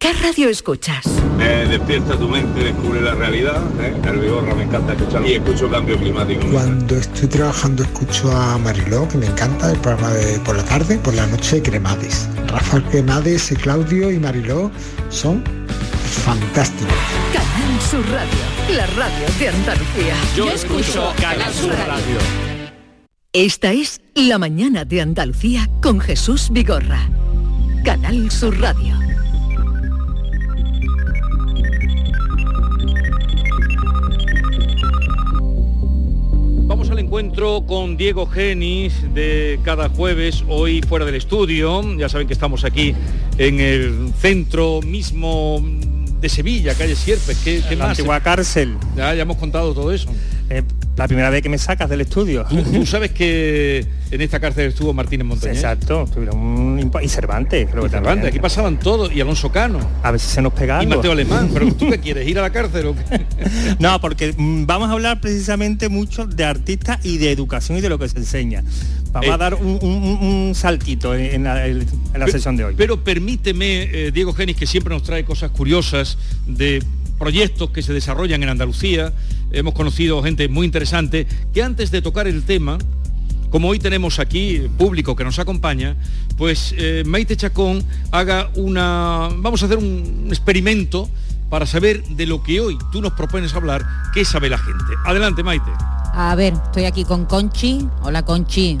[0.00, 1.06] ¿Qué radio escuchas?
[1.36, 3.62] Me despierta tu mente, descubre la realidad.
[3.82, 3.94] ¿eh?
[4.02, 6.40] El Vigorra me encanta escuchar y escucho cambio climático.
[6.50, 10.96] Cuando estoy trabajando escucho a Mariló, que me encanta, el programa de por la tarde,
[10.96, 12.26] por la noche Cremades.
[12.46, 14.70] Rafael Cremades, Claudio y Mariló
[15.10, 15.44] son
[16.24, 16.94] fantásticos.
[17.34, 20.14] Canal Sur Radio, la radio de Andalucía.
[20.34, 22.16] Yo, escucho Canal Sur Radio.
[23.34, 27.06] Esta es La mañana de Andalucía con Jesús Vigorra.
[27.84, 29.09] Canal Sur Radio.
[37.10, 41.82] Encuentro con Diego Genis de cada jueves, hoy fuera del estudio.
[41.98, 42.94] Ya saben que estamos aquí
[43.36, 45.60] en el centro mismo
[46.20, 47.38] de Sevilla, calle Sierpes.
[47.42, 47.98] ¿Qué, qué La más?
[47.98, 48.76] antigua cárcel.
[48.96, 50.08] Ya, ya hemos contado todo eso.
[50.52, 50.62] Eh,
[50.96, 52.44] la primera vez que me sacas del estudio.
[52.50, 55.58] ¿Tú, tú sabes que en esta cárcel estuvo Martínez Montañés.
[55.58, 58.26] Exacto, tuvieron un y Cervantes, creo Y que Cervantes, también.
[58.28, 59.78] aquí pasaban todos, y Alonso Cano.
[60.02, 60.86] A si se nos pega Y.
[60.88, 62.28] Mateo Alemán, pero ¿tú qué quieres?
[62.28, 63.24] ¿Ir a la cárcel o qué?
[63.78, 67.88] No, porque mm, vamos a hablar precisamente mucho de artistas y de educación y de
[67.88, 68.64] lo que se enseña.
[69.12, 69.32] Vamos Eh.
[69.32, 72.74] a dar un, un- un- un saltito en, la, en la Pe- sesión de hoy.
[72.76, 76.82] Pero permíteme, eh, Diego Genis, que siempre nos trae cosas curiosas de
[77.18, 79.12] proyectos que se desarrollan en Andalucía.
[79.52, 82.78] Hemos conocido gente muy interesante que antes de tocar el tema,
[83.50, 85.96] como hoy tenemos aquí público que nos acompaña,
[86.36, 89.28] pues eh, Maite Chacón haga una...
[89.36, 91.08] Vamos a hacer un experimento
[91.48, 93.84] para saber de lo que hoy tú nos propones hablar,
[94.14, 94.94] qué sabe la gente.
[95.04, 95.70] Adelante, Maite.
[96.14, 97.86] A ver, estoy aquí con Conchi.
[98.02, 98.78] Hola, Conchi.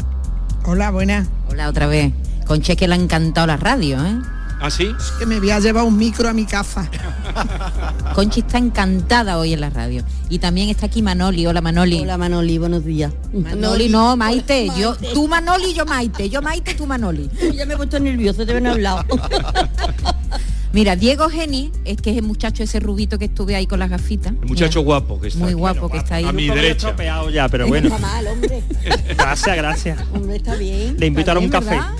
[0.64, 1.26] Hola, buena.
[1.48, 2.12] Hola otra vez.
[2.46, 4.18] Conche que le ha encantado la radio, ¿eh?
[4.62, 4.94] ¿Ah, sí?
[4.98, 6.86] Es que me voy a llevar un micro a mi casa.
[8.14, 10.04] Conchi está encantada hoy en la radio.
[10.28, 11.46] Y también está aquí Manoli.
[11.46, 12.00] Hola Manoli.
[12.00, 13.10] Hola Manoli, buenos días.
[13.32, 14.68] Manoli, no, Maite.
[14.78, 16.28] Yo, tú Manoli, yo Maite.
[16.28, 17.30] Yo Maite, tú Manoli.
[17.54, 19.04] Ya me he puesto nervioso, te ven hablado.
[20.72, 23.90] Mira, Diego Geni, es que es el muchacho ese rubito que estuve ahí con las
[23.90, 24.34] gafitas.
[24.42, 25.40] El muchacho guapo que está.
[25.40, 25.58] Muy aquí.
[25.58, 26.24] guapo que está ahí.
[26.24, 26.88] A mi derecha.
[26.88, 27.88] estropeado ya, pero No bueno.
[27.88, 28.62] está mal, hombre.
[29.16, 29.98] Gracias, gracias.
[30.14, 30.96] Hombre, está bien.
[30.98, 31.70] Le invito a un café.
[31.70, 31.94] ¿verdad?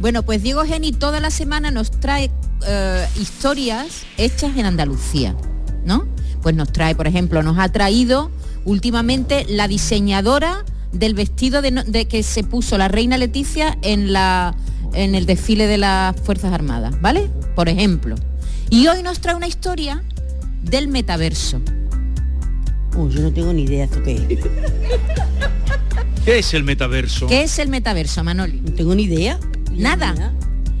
[0.00, 2.30] Bueno, pues Diego Geni toda la semana nos trae
[2.66, 5.36] eh, historias hechas en Andalucía,
[5.84, 6.06] ¿no?
[6.42, 8.30] Pues nos trae, por ejemplo, nos ha traído
[8.64, 14.12] últimamente la diseñadora del vestido de, no- de que se puso la reina Leticia en
[14.12, 14.54] la
[14.92, 17.30] en el desfile de las Fuerzas Armadas, ¿vale?
[17.54, 18.16] Por ejemplo.
[18.70, 20.02] Y hoy nos trae una historia
[20.64, 21.60] del metaverso.
[22.96, 24.40] Uy, yo no tengo ni idea esto qué es.
[26.24, 27.26] ¿Qué es el metaverso?
[27.28, 28.60] ¿Qué es el metaverso, Manoli?
[28.62, 29.38] No tengo ni idea.
[29.70, 30.14] Nada.
[30.14, 30.32] Nada.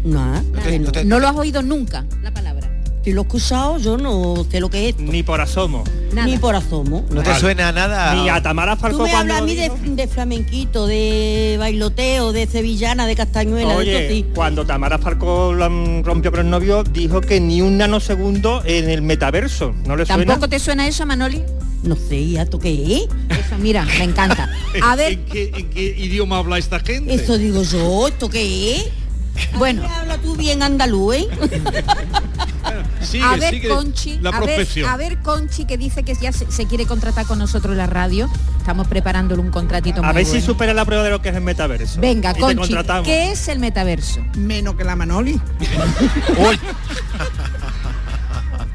[0.04, 1.04] Nada.
[1.04, 2.68] No lo has oído nunca, la palabra.
[3.02, 4.98] Si lo he escuchado, yo no sé lo que es.
[4.98, 5.84] Ni por asomo.
[6.26, 7.04] Ni por asomo.
[7.10, 8.14] ¿No te suena a nada?
[8.14, 9.70] Ni a Tamara Tú Falcó me cuando hablas a mí de,
[10.02, 14.26] de flamenquito, de bailoteo, de sevillana, de castañuela, de Oye, sí.
[14.34, 19.74] cuando Tamara Falcó rompió con el novio, dijo que ni un nanosegundo en el metaverso.
[19.86, 20.26] ¿No le suena?
[20.26, 21.42] ¿Tampoco te suena eso, Manoli?
[21.82, 23.02] No sé, ¿y esto qué es?
[23.38, 24.48] Eso, mira, me encanta.
[24.82, 27.14] A ver, ¿En qué, en qué idioma habla esta gente?
[27.14, 28.88] Eso digo yo, ¿esto qué es?
[29.58, 29.84] Bueno.
[29.88, 31.28] Habla tú bien andaluz, ¿eh?
[33.00, 34.88] Sigue, a ver, Conchi, la a ver, prospección.
[34.90, 38.30] a ver, Conchi, que dice que ya se, se quiere contratar con nosotros la radio.
[38.58, 41.34] Estamos preparándole un contratito A muy ver si supera la prueba de lo que es
[41.36, 42.00] el metaverso.
[42.00, 42.74] Venga, Y Conchi.
[43.04, 44.20] ¿qué es el metaverso?
[44.36, 45.40] Menos que la Manoli.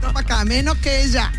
[0.01, 1.31] para acá, menos que ella.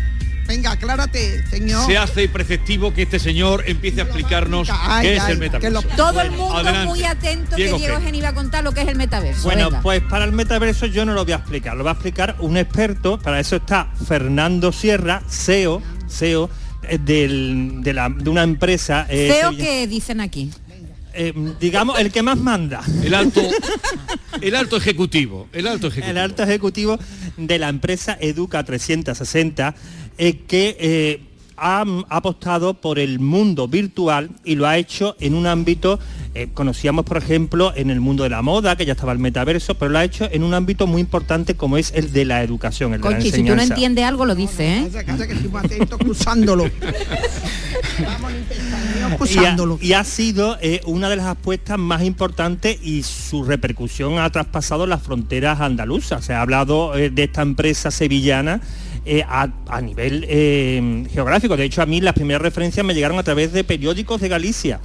[0.47, 1.85] Venga, aclárate, señor.
[1.85, 5.45] Se hace preceptivo que este señor empiece a explicarnos Ay, qué es ay, el que
[5.45, 5.81] metaverso.
[5.81, 6.87] lo- Todo el mundo adelante.
[6.87, 8.21] muy atento Diego que Diego Geni.
[8.21, 9.43] Va a contar lo que es el metaverso.
[9.43, 9.81] Bueno, Venga.
[9.81, 12.55] pues para el metaverso yo no lo voy a explicar, lo va a explicar un
[12.57, 16.49] experto, para eso está Fernando Sierra, CEO, CEO
[16.83, 19.05] eh, del- de, la- de una empresa...
[19.09, 20.49] eh, Feo sevilla- que dicen aquí.
[21.13, 22.81] eh, digamos, el que más manda.
[23.03, 23.41] El alto,
[24.41, 26.11] el alto ejecutivo, el alto ejecutivo.
[26.11, 26.99] El alto ejecutivo
[27.37, 29.73] de la empresa Educa 360,
[30.17, 31.21] eh, que eh,
[31.57, 35.99] ha apostado por el mundo virtual y lo ha hecho en un ámbito,
[36.35, 39.75] eh, conocíamos por ejemplo en el mundo de la moda, que ya estaba el metaverso,
[39.75, 42.93] pero lo ha hecho en un ámbito muy importante como es el de la educación,
[42.93, 43.73] el de la Conchi, si tú no enseñanza.
[43.73, 44.89] entiendes algo, lo dices, ¿eh?
[44.93, 46.65] Calla, calla, que estoy muy atento cruzándolo.
[48.03, 53.43] Vamos, y ha, y ha sido eh, una de las apuestas más importantes y su
[53.43, 56.25] repercusión ha traspasado las fronteras andaluzas.
[56.25, 58.61] Se ha hablado eh, de esta empresa sevillana
[59.07, 61.55] eh, a, a nivel eh, geográfico.
[61.57, 64.79] De hecho, a mí las primeras referencias me llegaron a través de periódicos de Galicia.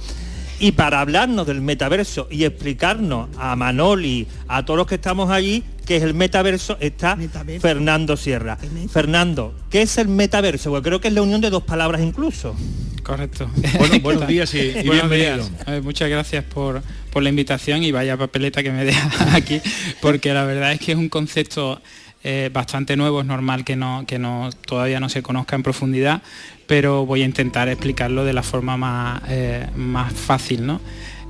[0.59, 5.63] Y para hablarnos del metaverso y explicarnos a Manoli, a todos los que estamos allí,
[5.85, 7.17] que es el metaverso, está
[7.59, 8.57] Fernando Sierra.
[8.89, 10.69] Fernando, ¿qué es el metaverso?
[10.69, 12.55] Porque creo que es la unión de dos palabras incluso.
[13.01, 13.49] Correcto.
[13.77, 15.37] Bueno, buenos días y- y Buenos bienvenido.
[15.49, 15.51] días.
[15.67, 16.81] Eh, muchas gracias por,
[17.11, 19.59] por la invitación y vaya papeleta que me deja aquí,
[20.01, 21.81] porque la verdad es que es un concepto
[22.25, 26.21] eh, bastante nuevo, es normal que, no, que no, todavía no se conozca en profundidad,
[26.67, 30.65] pero voy a intentar explicarlo de la forma más, eh, más fácil.
[30.65, 30.79] ¿no?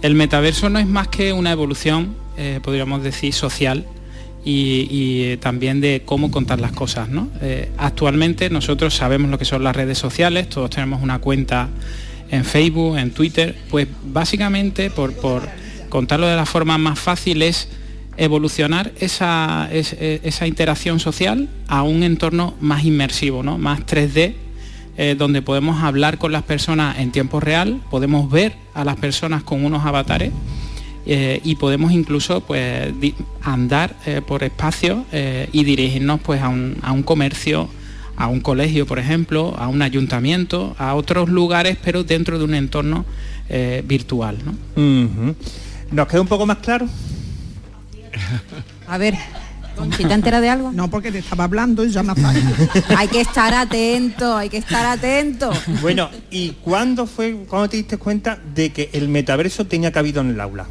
[0.03, 3.85] El metaverso no es más que una evolución, eh, podríamos decir, social
[4.45, 7.09] y, y, también de cómo contar las cosas.
[7.09, 7.29] ¿no?
[7.77, 11.69] Actualmente nosotros sabemos lo que son las redes sociales, todos tenemos una cuenta
[12.29, 15.49] en Facebook, en Twitter, pues básicamente por, por
[15.89, 17.67] contarlo de la forma más fácil es
[18.17, 23.57] evolucionar esa, es- eh, esa interacción social a un entorno más inmersivo, ¿no?
[23.57, 24.35] más 3D,
[24.97, 29.41] eh, donde podemos hablar con las personas en tiempo real, podemos ver a las personas
[29.43, 30.31] con unos avatares
[31.05, 32.93] eh, y podemos incluso pues,
[33.41, 34.99] andar eh, por espacios
[35.51, 37.67] y dirigirnos pues, a, un, a un comercio,
[38.15, 42.53] a un colegio, por ejemplo, a un ayuntamiento, a otros lugares, pero dentro de un
[42.53, 43.05] entorno
[43.85, 44.37] virtual.
[44.45, 44.53] ¿no?
[45.91, 46.87] ¿Nos queda un poco más claro?
[48.87, 49.15] A ver,
[49.75, 50.71] Conchi, ¿te enteras de algo?
[50.71, 52.15] No, porque te estaba hablando y ya me ha
[52.97, 55.51] Hay que estar atento, hay que estar atento.
[55.81, 60.29] Bueno, ¿y cuándo fue, cuándo te diste cuenta de que el metaverso tenía cabido en
[60.29, 60.67] el aula?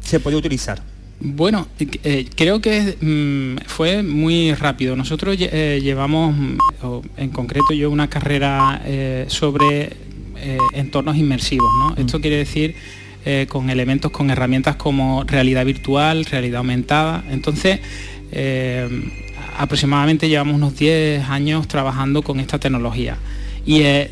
[0.00, 0.82] Se podía utilizar.
[1.20, 4.96] Bueno, eh, creo que mm, fue muy rápido.
[4.96, 9.96] Nosotros eh, llevamos, mm, o en concreto yo, una carrera eh, sobre
[10.36, 11.70] eh, entornos inmersivos.
[11.78, 11.94] ¿no?
[11.96, 12.74] Esto quiere decir
[13.24, 17.24] eh, con elementos, con herramientas como realidad virtual, realidad aumentada.
[17.30, 17.80] Entonces,
[18.32, 18.88] eh,
[19.56, 23.16] aproximadamente llevamos unos 10 años trabajando con esta tecnología.
[23.64, 24.10] Y eh,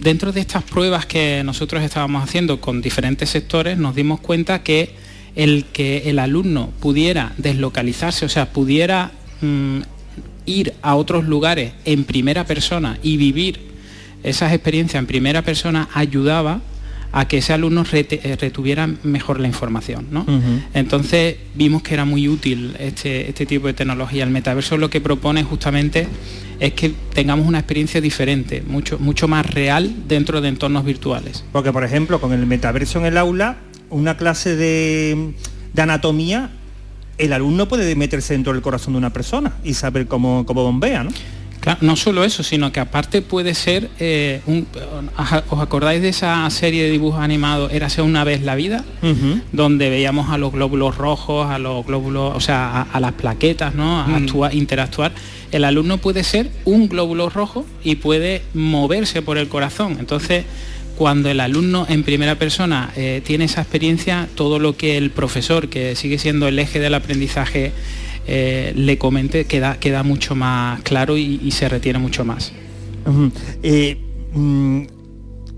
[0.00, 4.90] dentro de estas pruebas que nosotros estábamos haciendo con diferentes sectores, nos dimos cuenta que
[5.34, 9.80] el que el alumno pudiera deslocalizarse, o sea, pudiera mm,
[10.46, 13.60] ir a otros lugares en primera persona y vivir
[14.22, 16.62] esas experiencias en primera persona ayudaba
[17.12, 20.06] a que ese alumno rete- eh, retuviera mejor la información.
[20.10, 20.24] ¿no?
[20.74, 24.24] Entonces vimos que era muy útil este, este tipo de tecnología.
[24.24, 26.06] El metaverso lo que propone justamente
[26.60, 31.44] es que tengamos una experiencia diferente, mucho, mucho más real dentro de entornos virtuales.
[31.52, 33.56] Porque, por ejemplo, con el metaverso en el aula,
[33.90, 35.32] una clase de,
[35.72, 36.50] de anatomía,
[37.18, 41.04] el alumno puede meterse dentro del corazón de una persona y saber cómo, cómo bombea,
[41.04, 41.10] ¿no?
[41.66, 44.68] Claro, no solo eso, sino que aparte puede ser, eh, un-
[45.50, 48.84] ¿os acordáis de esa serie de dibujos animados, Érase una vez la vida?
[49.50, 53.74] donde veíamos a los glóbulos rojos, a los glóbulos, o sea, a, a las plaquetas,
[53.74, 54.00] ¿no?
[54.00, 54.14] A Mm.
[54.28, 55.10] actua- interactuar.
[55.50, 59.96] El alumno puede ser un glóbulo rojo y puede moverse por el corazón.
[59.98, 60.44] Entonces,
[60.96, 65.68] cuando el alumno en primera persona eh, tiene esa experiencia, todo lo que el profesor,
[65.68, 67.72] que sigue siendo el eje del aprendizaje,
[68.26, 72.52] eh, le comente, queda, queda mucho más claro y, y se retiene mucho más.
[73.62, 73.96] Eh,
[74.34, 74.82] mm,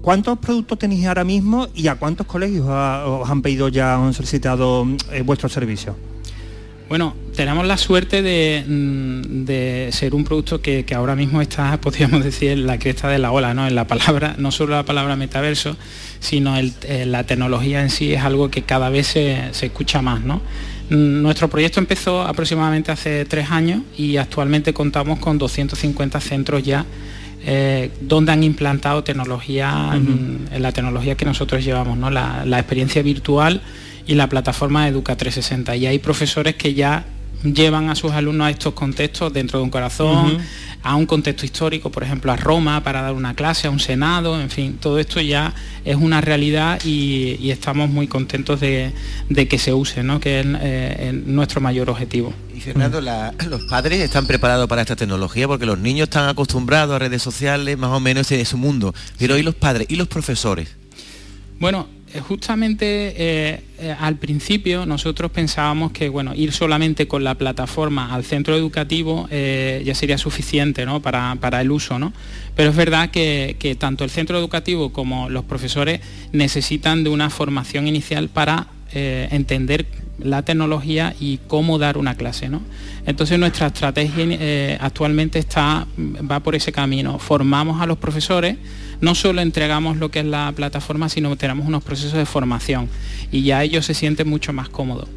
[0.02, 4.14] ¿Cuántos productos tenéis ahora mismo y a cuántos colegios ha- os han pedido ya, han
[4.14, 5.96] solicitado mm, eh, vuestro servicio?
[6.88, 11.78] Bueno, tenemos la suerte de, mm, de ser un producto que, que ahora mismo está,
[11.82, 13.66] podríamos decir, en la cresta de la ola, ¿no?
[13.66, 15.76] En la palabra, no solo la palabra metaverso,
[16.20, 20.00] sino el- eh, la tecnología en sí es algo que cada vez se, se escucha
[20.00, 20.40] más, ¿no?
[20.90, 26.86] Nuestro proyecto empezó aproximadamente hace tres años y actualmente contamos con 250 centros ya
[27.44, 32.10] eh, donde han implantado tecnología, en la tecnología que nosotros llevamos, ¿no?
[32.10, 33.60] la, la experiencia virtual
[34.06, 35.76] y la plataforma Educa 360.
[35.76, 37.04] Y hay profesores que ya
[37.42, 40.38] llevan a sus alumnos a estos contextos dentro de un corazón,
[40.82, 44.40] a un contexto histórico, por ejemplo, a Roma para dar una clase, a un senado,
[44.40, 48.92] en fin, todo esto ya es una realidad y, y estamos muy contentos de,
[49.28, 50.20] de que se use, ¿no?
[50.20, 52.32] que es eh, nuestro mayor objetivo.
[52.56, 56.94] Y Fernando, la- los padres están preparados para esta tecnología porque los niños están acostumbrados
[56.96, 58.94] a redes sociales, más o menos ese es su mundo.
[59.18, 59.86] Pero ¿y los padres?
[59.90, 60.68] ¿Y los profesores?
[61.60, 61.88] Bueno,
[62.20, 68.24] justamente eh, eh, al principio nosotros pensábamos que bueno, ir solamente con la plataforma al
[68.24, 71.00] centro educativo eh, ya sería suficiente ¿no?
[71.00, 72.12] para, para el uso, ¿no?
[72.56, 76.00] Pero es verdad que, que tanto el centro educativo como los profesores
[76.32, 79.86] necesitan de una formación inicial para entender
[80.18, 82.48] la tecnología y cómo dar una clase.
[82.48, 82.60] ¿no?
[83.06, 87.18] Entonces nuestra estrategia eh, actualmente está, va por ese camino.
[87.18, 88.56] Formamos a los profesores,
[89.00, 92.88] no solo entregamos lo que es la plataforma, sino tenemos unos procesos de formación
[93.30, 95.08] y ya ellos se sienten mucho más cómodos.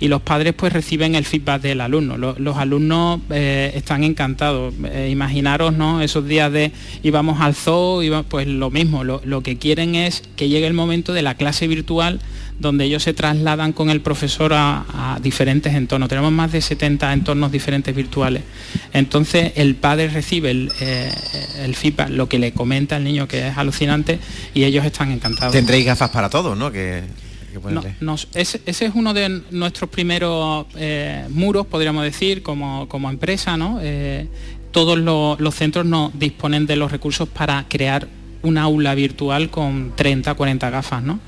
[0.00, 2.16] Y los padres pues reciben el feedback del alumno.
[2.18, 4.74] Lo- Los, alumnos eh, están encantados.
[4.86, 6.00] Eh, imaginaros ¿no?
[6.02, 6.72] esos días de
[7.04, 9.04] íbamos al zoo, iba- pues lo mismo.
[9.04, 12.18] Lo que quieren es que llegue el momento de la clase virtual
[12.62, 16.08] donde ellos se trasladan con el profesor a, a diferentes entornos.
[16.08, 18.42] Tenemos más de 70 entornos diferentes virtuales.
[18.92, 21.12] Entonces el padre recibe el, eh,
[21.64, 24.18] el feedback, lo que le comenta el niño, que es alucinante,
[24.54, 25.52] y ellos están encantados.
[25.52, 26.70] Tendréis gafas para todos, ¿no?
[26.72, 27.02] Que,
[27.54, 33.10] No, nos- ese, ese es uno de nuestros primeros eh, muros, podríamos decir, como, como
[33.10, 33.78] empresa, ¿no?
[33.82, 34.26] Eh,
[34.70, 38.08] todos lo- los centros no disponen de los recursos para crear
[38.42, 41.20] un aula virtual con 30, 40 gafas, ¿no?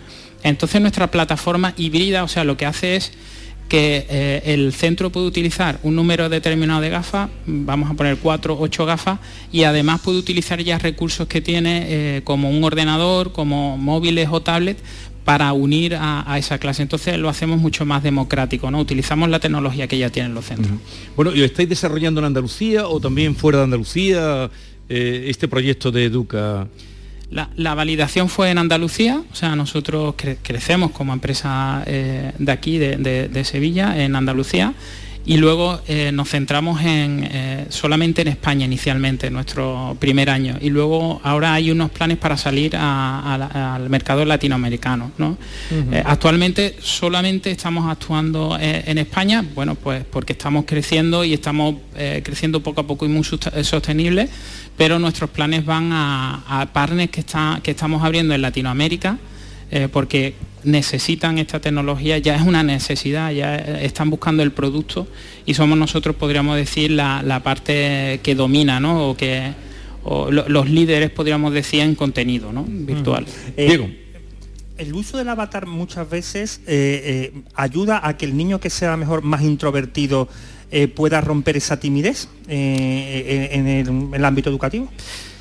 [0.44, 3.12] Entonces nuestra plataforma híbrida, o sea, lo que hace es
[3.68, 8.56] que eh, el centro puede utilizar un número determinado de gafas, vamos a poner 4,
[8.60, 9.18] 8 gafas,
[9.50, 14.42] y además puede utilizar ya recursos que tiene eh, como un ordenador, como móviles o
[14.42, 14.82] tablets,
[15.24, 16.82] para unir a, esa clase.
[16.82, 18.78] Entonces lo hacemos mucho más democrático, ¿no?
[18.78, 20.76] Utilizamos la tecnología que ya tienen los centros.
[21.16, 24.50] Bueno, ¿y lo estáis desarrollando en Andalucía o también fuera de Andalucía
[24.88, 26.68] eh, este proyecto de Educa?
[27.56, 32.78] La, validación fue en Andalucía, o sea, nosotros cre- crecemos como empresa eh, de aquí,
[32.78, 34.72] de Sevilla, en Andalucía,
[35.26, 40.68] y luego eh, nos centramos en, eh, solamente en España inicialmente, nuestro primer año, y
[40.68, 45.12] luego ahora hay unos planes para salir a- a la- al mercado latinoamericano.
[45.16, 45.38] ¿no?
[45.70, 51.76] Eh, actualmente solamente estamos actuando en España, bueno, pues porque estamos creciendo y estamos
[52.22, 54.28] creciendo poco a poco y muy sostenible,
[54.76, 59.16] pero nuestros planes van a, a partners que, está, que estamos abriendo en Latinoamérica,
[59.92, 60.34] porque
[60.64, 65.06] necesitan esta tecnología, ya es una necesidad, ya están buscando el producto
[65.46, 69.10] y somos nosotros, podríamos decir, la, la parte que domina, ¿no?
[69.10, 69.52] O que
[70.04, 72.64] o lo- los líderes, podríamos decir, en contenido ¿no?
[72.68, 73.24] virtual.
[73.56, 74.00] Eh,
[74.76, 78.96] El uso del avatar muchas veces eh, eh, ayuda a que el niño que sea
[78.96, 80.28] mejor más introvertido
[80.72, 84.90] eh, pueda romper esa timidez eh, en, en el, en el ámbito educativo.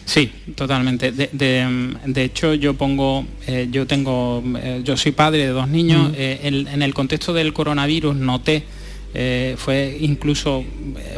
[0.05, 1.11] Sí, totalmente.
[1.11, 5.67] De, de- de hecho, yo pongo, eh, yo tengo, eh, yo soy padre de dos
[5.67, 6.11] niños.
[6.15, 8.63] Eh, en, en el contexto del coronavirus noté,
[9.57, 10.63] fue incluso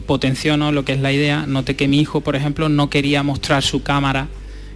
[0.06, 0.72] potenció ¿no?
[0.74, 1.46] lo que es la idea.
[1.48, 4.28] Noté que mi hijo, por ejemplo, no quería mostrar su cámara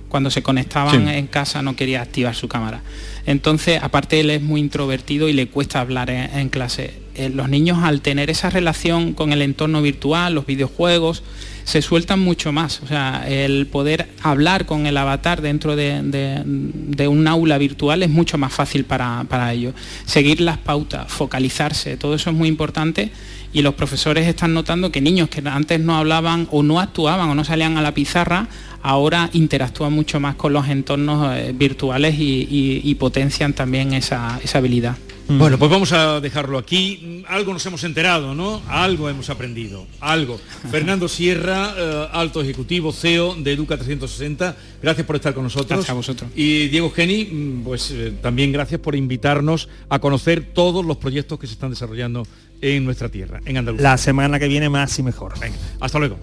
[0.08, 1.14] cuando se conectaban Sí.
[1.16, 2.82] en casa, no quería activar su cámara.
[3.26, 6.94] Entonces, aparte él es muy introvertido y le cuesta hablar en, en clase.
[7.34, 11.22] Los niños al tener esa relación con el entorno virtual, los videojuegos,
[11.70, 12.82] se sueltan mucho más.
[12.82, 18.40] O sea, el poder hablar con el avatar dentro de, un aula virtual es mucho
[18.40, 19.76] más fácil para, ellos.
[20.06, 23.12] Seguir las pautas, focalizarse, todo eso es muy importante
[23.54, 27.36] y los profesores están notando que niños que antes no hablaban o no actuaban o
[27.36, 28.48] no salían a la pizarra,
[28.82, 34.98] ahora interactúan mucho más con los entornos eh, virtuales y, potencian también esa habilidad.
[35.30, 37.24] Bueno, pues vamos a dejarlo aquí.
[37.28, 38.64] Algo nos hemos enterado, ¿no?
[38.68, 39.86] Algo hemos aprendido.
[40.00, 40.40] Algo.
[40.72, 44.58] Fernando Sierra, eh, alto ejecutivo, CEO de Educa 360.
[44.82, 45.70] Gracias por estar con nosotros.
[45.70, 46.32] Gracias a vosotros.
[46.36, 51.38] Y Diego Geni, mm, pues eh, también gracias por invitarnos a conocer todos los proyectos
[51.38, 52.26] que se están desarrollando
[52.60, 53.92] en nuestra tierra, en Andalucía.
[53.92, 55.40] La semana que viene más y mejor.
[55.40, 56.18] Venga, hasta luego.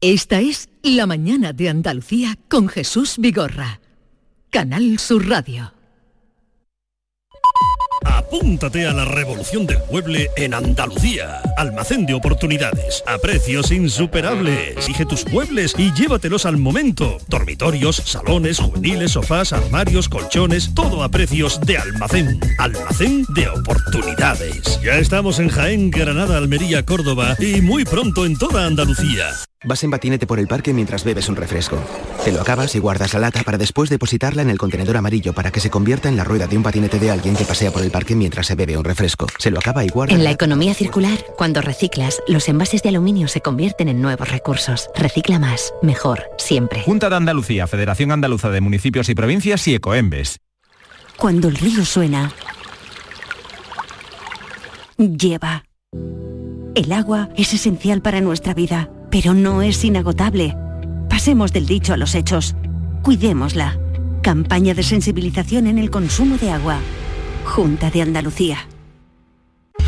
[0.00, 3.80] Esta es La mañana de Andalucía con Jesús Vigorra.
[4.48, 5.72] Canal Sur Radio.
[8.16, 11.42] Apúntate a la revolución del mueble en Andalucía.
[11.56, 14.84] Almacén de oportunidades, a precios insuperables.
[14.84, 17.18] Elige tus muebles y llévatelos al momento.
[17.26, 22.38] Dormitorios, salones, juveniles, sofás, armarios, colchones, todo a precios de almacén.
[22.58, 24.80] Almacén de oportunidades.
[24.80, 29.26] Ya estamos en Jaén, Granada, Almería, Córdoba y muy pronto en toda Andalucía.
[29.66, 31.82] Vas en patinete por el parque mientras bebes un refresco.
[32.22, 35.50] Te lo acabas y guardas la lata para después depositarla en el contenedor amarillo para
[35.50, 37.90] que se convierta en la rueda de un patinete de alguien que pasea por el
[37.90, 39.26] parque mientras se bebe un refresco.
[39.38, 40.14] Se lo acaba y guarda.
[40.14, 44.90] En la economía circular, cuando reciclas, los envases de aluminio se convierten en nuevos recursos.
[44.94, 46.82] Recicla más, mejor, siempre.
[46.82, 50.40] Junta de Andalucía, Federación Andaluza de Municipios y Provincias y Ecoembes.
[51.16, 52.32] Cuando el río suena,
[54.98, 55.64] lleva.
[56.74, 60.56] El agua es esencial para nuestra vida, pero no es inagotable.
[61.08, 62.56] Pasemos del dicho a los hechos.
[63.04, 63.78] Cuidémosla.
[64.22, 66.80] Campaña de sensibilización en el consumo de agua.
[67.44, 68.66] Junta de Andalucía.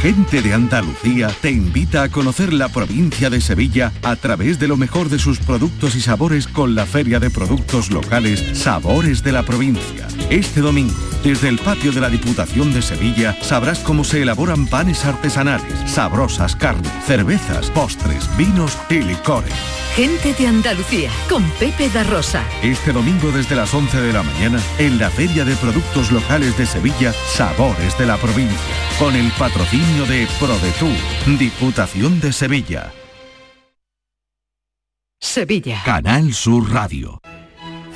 [0.00, 4.76] Gente de Andalucía te invita a conocer la provincia de Sevilla a través de lo
[4.76, 9.42] mejor de sus productos y sabores con la Feria de Productos Locales Sabores de la
[9.42, 10.06] Provincia.
[10.30, 10.94] Este domingo,
[11.26, 16.54] desde el patio de la Diputación de Sevilla, sabrás cómo se elaboran panes artesanales, sabrosas
[16.54, 19.52] carnes, cervezas, postres, vinos y licores.
[19.96, 22.44] Gente de Andalucía con Pepe da Rosa.
[22.62, 26.64] Este domingo desde las 11 de la mañana en la Feria de Productos Locales de
[26.64, 28.56] Sevilla, Sabores de la Provincia,
[28.96, 32.92] con el patrocinio de ProDetour, Diputación de Sevilla.
[35.18, 35.82] Sevilla.
[35.84, 37.20] Canal Sur Radio.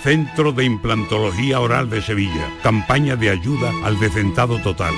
[0.02, 2.48] Centro de Implantología Oral de Sevilla.
[2.62, 4.94] Campaña de ayuda al decentado total.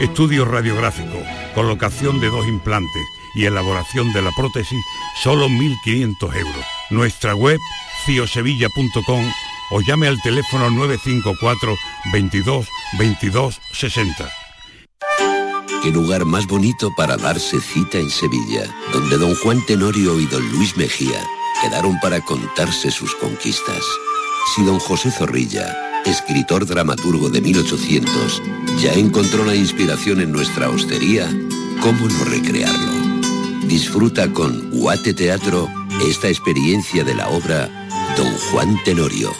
[0.00, 1.18] Estudio radiográfico,
[1.54, 3.02] colocación de dos implantes
[3.34, 4.80] y elaboración de la prótesis,
[5.22, 6.64] solo 1.500 euros.
[6.90, 7.58] Nuestra web,
[8.04, 9.24] ciosevilla.com
[9.72, 11.76] o llame al teléfono 954
[12.12, 12.66] 22
[12.98, 14.32] 22 60.
[15.82, 20.46] Qué lugar más bonito para darse cita en Sevilla, donde don Juan Tenorio y don
[20.52, 21.22] Luis Mejía
[21.62, 23.84] quedaron para contarse sus conquistas.
[24.46, 28.42] Si don José Zorrilla, escritor dramaturgo de 1800,
[28.80, 31.28] ya encontró la inspiración en nuestra hostería,
[31.80, 32.92] ¿cómo no recrearlo?
[33.66, 35.68] Disfruta con Guate Teatro
[36.04, 37.68] esta experiencia de la obra
[38.16, 39.32] Don Juan Tenorio.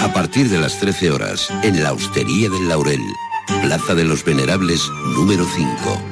[0.00, 3.02] A partir de las 13 horas, en la Hostería del Laurel,
[3.62, 6.02] Plaza de los Venerables, número 5,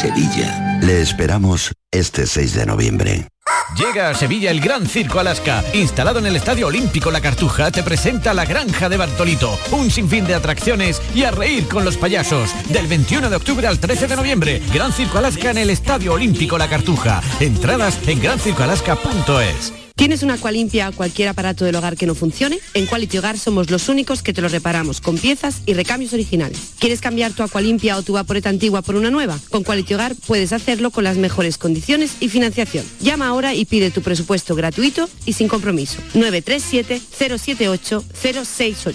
[0.00, 0.80] Sevilla.
[0.80, 3.31] Le esperamos este 6 de noviembre.
[3.76, 5.64] Llega a Sevilla el Gran Circo Alaska.
[5.72, 9.58] Instalado en el Estadio Olímpico La Cartuja, te presenta la Granja de Bartolito.
[9.70, 12.50] Un sinfín de atracciones y a reír con los payasos.
[12.68, 14.62] Del 21 de octubre al 13 de noviembre.
[14.72, 17.22] Gran Circo Alaska en el Estadio Olímpico La Cartuja.
[17.40, 19.81] Entradas en grancircoalaska.es.
[19.96, 22.58] ¿Tienes una limpia o cualquier aparato del hogar que no funcione?
[22.74, 26.58] En Quality Hogar somos los únicos que te lo reparamos con piezas y recambios originales.
[26.78, 29.38] ¿Quieres cambiar tu limpia o tu vaporeta antigua por una nueva?
[29.50, 32.84] Con Quality Hogar puedes hacerlo con las mejores condiciones y financiación.
[33.00, 35.98] Llama ahora y pide tu presupuesto gratuito y sin compromiso.
[36.14, 38.94] 937-078-068.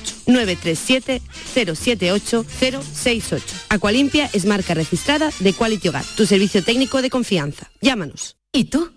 [1.55, 3.41] 937-078-068.
[3.69, 7.69] Aqualimpia es marca registrada de Quality Hogar, tu servicio técnico de confianza.
[7.81, 8.37] Llámanos.
[8.51, 8.96] ¿Y tú?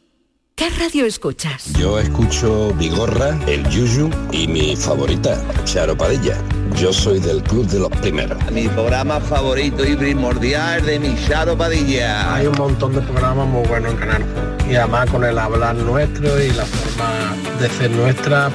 [0.61, 1.73] ¿Qué radio escuchas?
[1.79, 6.37] Yo escucho Vigorra, El Yuyu y mi favorita, Charo Padilla.
[6.77, 8.39] Yo soy del club de los primeros.
[8.53, 12.35] Mi programa favorito y primordial de mi Charo Padilla.
[12.35, 14.23] Hay un montón de programas muy buenos en Canal.
[14.71, 18.51] Y además con el hablar nuestro y la forma de ser nuestra.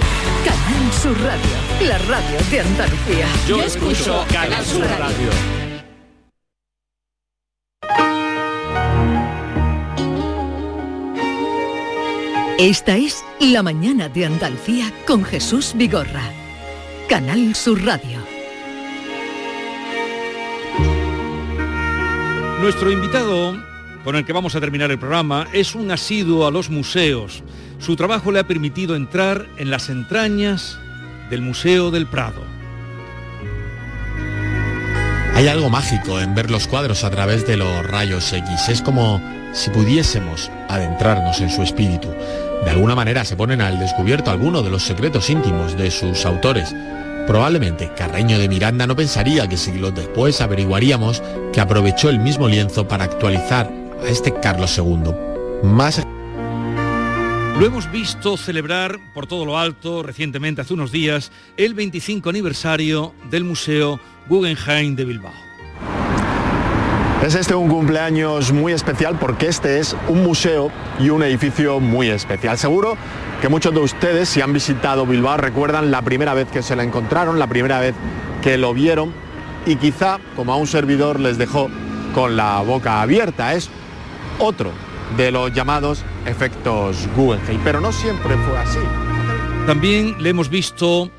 [0.45, 3.27] Canal Sur Radio, la radio de Andalucía.
[3.47, 5.64] Yo escucho Canal Sur Radio.
[12.57, 16.31] Esta es La mañana de Andalucía con Jesús Vigorra.
[17.09, 18.17] Canal Sur Radio.
[22.61, 23.61] Nuestro invitado,
[24.05, 27.43] con el que vamos a terminar el programa, es un asiduo a los museos.
[27.77, 30.79] Su trabajo le ha permitido entrar en las entrañas
[31.29, 32.41] del Museo del Prado.
[35.33, 38.69] Hay algo mágico en ver los cuadros a través de los rayos X.
[38.69, 42.09] Es como si pudiésemos adentrarnos en su espíritu.
[42.63, 46.73] De alguna manera se ponen al descubierto algunos de los secretos íntimos de sus autores.
[47.27, 52.87] Probablemente Carreño de Miranda no pensaría que siglos después averiguaríamos que aprovechó el mismo lienzo
[52.87, 55.11] para actualizar a este Carlos II.
[55.63, 56.03] Más
[57.59, 63.13] Lo hemos visto celebrar por todo lo alto recientemente, hace unos días, el 25 aniversario
[63.31, 65.44] del Museo Guggenheim de Bilbao.
[67.25, 70.69] Es este un cumpleaños muy especial porque este es un museo
[70.99, 72.55] y un edificio muy especial.
[72.59, 72.97] Seguro
[73.41, 76.83] que muchos de ustedes, si han visitado Bilbao, recuerdan la primera vez que se la
[76.83, 77.95] encontraron, la primera vez
[78.43, 79.11] que lo vieron
[79.65, 81.67] y quizá, como a un servidor, les dejó
[82.13, 83.55] con la boca abierta.
[83.55, 83.71] Es
[84.37, 84.69] otro
[85.17, 88.79] de los llamados efectos Guggenheim, pero no siempre fue así.
[89.65, 91.09] También le hemos visto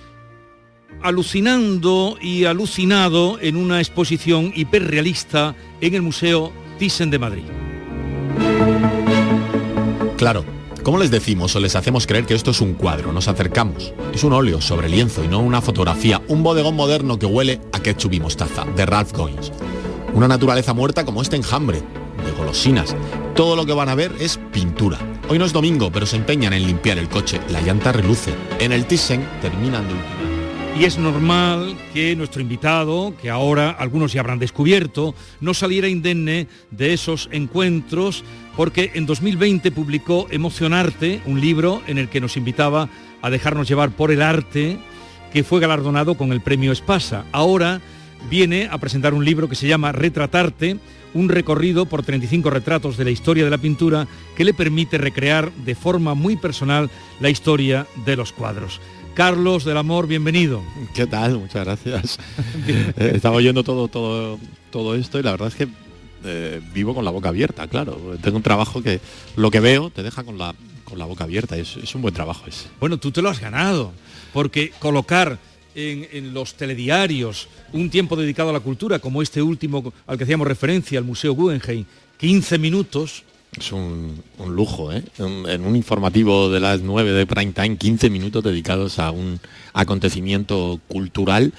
[1.07, 7.45] alucinando y alucinado en una exposición hiperrealista en el Museo Thyssen de Madrid.
[10.17, 10.45] Claro,
[10.83, 13.13] ¿cómo les decimos o les hacemos creer que esto es un cuadro?
[13.13, 13.95] Nos acercamos.
[14.13, 17.79] Es un óleo sobre lienzo y no una fotografía, un bodegón moderno que huele a
[17.79, 19.53] ketchup y mostaza, de Ralph Goins.
[20.13, 21.83] Una naturaleza muerta como este enjambre,
[22.25, 22.97] de golosinas.
[23.37, 24.99] Todo lo que van a ver es pintura.
[25.29, 27.41] Hoy no es domingo, pero se empeñan en limpiar el coche.
[27.51, 28.35] La llanta reluce.
[28.59, 30.36] En el Thyssen terminan de ultimar.
[30.79, 36.49] Y es normal que nuestro invitado, que ahora algunos ya habrán descubierto, no saliera indemne
[36.70, 38.24] de esos encuentros
[38.57, 42.91] porque en 2020 publicó Emocionarte, un libro en el que nos invitaba
[43.22, 44.77] a dejarnos llevar por el arte,
[45.33, 47.24] que fue galardonado con el premio Espasa.
[47.33, 47.81] Ahora
[48.29, 50.77] viene a presentar un libro que se llama Retratarte,
[51.14, 54.07] un recorrido por 35 retratos de la historia de la pintura
[54.37, 58.79] que le permite recrear de forma muy personal la historia de los cuadros.
[59.17, 60.62] Carlos del Amor, bienvenido.
[60.95, 61.39] ¿Qué tal?
[61.39, 62.19] Muchas gracias.
[62.69, 64.39] Eh, Estaba oyendo todo, todo,
[64.71, 65.69] todo esto y la verdad es que
[66.25, 67.99] eh, vivo con la boca abierta, claro.
[68.21, 69.01] Tengo un trabajo que
[69.37, 70.55] lo que veo te deja con la,
[70.85, 71.57] con la boca abierta.
[71.57, 72.69] Es, es un buen trabajo ese.
[72.79, 73.93] Bueno, tú te lo has ganado,
[74.35, 75.39] porque colocar
[75.75, 80.25] en, en los telediarios un tiempo dedicado a la cultura, como este último al que
[80.25, 81.87] hacíamos referencia, al Museo Guggenheim,
[82.19, 83.23] 15 minutos,
[83.59, 85.03] Es un, un lujo, ¿eh?
[85.19, 89.41] En, en un informativo de las 9 de prime time, 15 minutos dedicados a un
[89.73, 91.53] acontecimiento cultural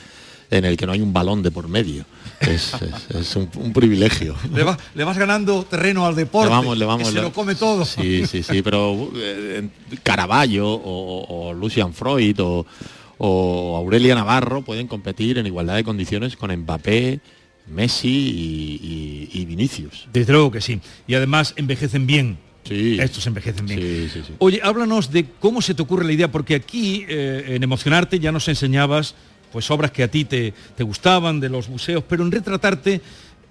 [0.52, 2.06] en el que no hay un balón de por medio.
[2.40, 2.74] Es,
[3.10, 4.36] es- es un, un privilegio.
[4.54, 7.34] le, va- le vas ganando terreno al deporte, Le vamos, le vamos, que se lo
[7.34, 7.84] come todo.
[7.84, 9.68] Sí, sí, sí, pero eh,
[10.04, 12.66] Caravaggio o, o Lucian Freud o,
[13.18, 17.20] o Aurelia Navarro pueden competir en igualdad de condiciones con Mbappé,
[17.70, 20.08] Messi y, y- y Vinicius.
[20.14, 20.80] Desde luego que sí.
[21.08, 22.38] Y además envejecen bien.
[22.64, 22.98] Sí.
[23.00, 23.80] Estos envejecen bien.
[23.80, 24.34] Sí, sí, sí.
[24.40, 28.32] Oye, háblanos de cómo se te ocurre la idea, porque aquí eh, en Emocionarte ya
[28.32, 29.16] nos enseñabas
[29.52, 33.00] pues obras que a ti te, te gustaban de los museos, pero en Retratarte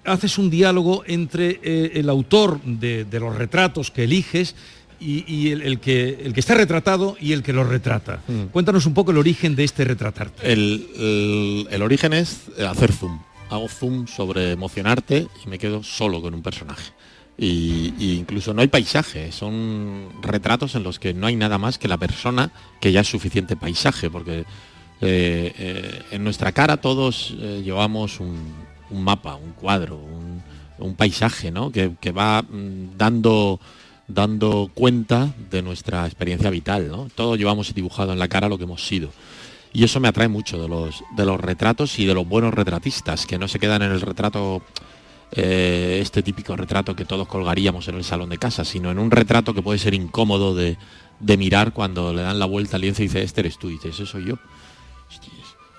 [0.05, 4.55] haces un diálogo entre eh, el autor de, de los retratos que eliges
[4.99, 8.21] y, y el, el que, el que está retratado y el que lo retrata.
[8.27, 8.43] Mm.
[8.51, 10.51] Cuéntanos un poco el origen de este Retratarte.
[10.51, 13.19] El, el- el origen es hacer zoom.
[13.49, 16.91] Hago zoom sobre emocionarte y me quedo solo con un personaje.
[17.37, 21.87] Y, incluso no hay paisaje, son retratos en los que no hay nada más que
[21.87, 24.39] la persona, que ya es suficiente paisaje, porque
[25.01, 28.53] eh, eh, en nuestra cara todos eh, llevamos un,
[28.89, 30.41] mapa, un cuadro, un,
[30.79, 31.71] un paisaje, ¿no?
[31.71, 33.59] Que, que va mm, dando
[34.07, 37.09] dando cuenta de nuestra experiencia vital, ¿no?
[37.13, 39.09] Todos llevamos dibujado en la cara lo que hemos sido.
[39.73, 43.25] Y eso me atrae mucho de los, de los retratos y de los buenos retratistas,
[43.25, 44.61] que no se quedan en el retrato,
[45.31, 49.11] eh, este típico retrato que todos colgaríamos en el salón de casa, sino en un
[49.11, 50.77] retrato que puede ser incómodo de,
[51.19, 53.73] de mirar cuando le dan la vuelta al lienzo y dice, este eres tú, y
[53.73, 54.35] dice, ese soy yo.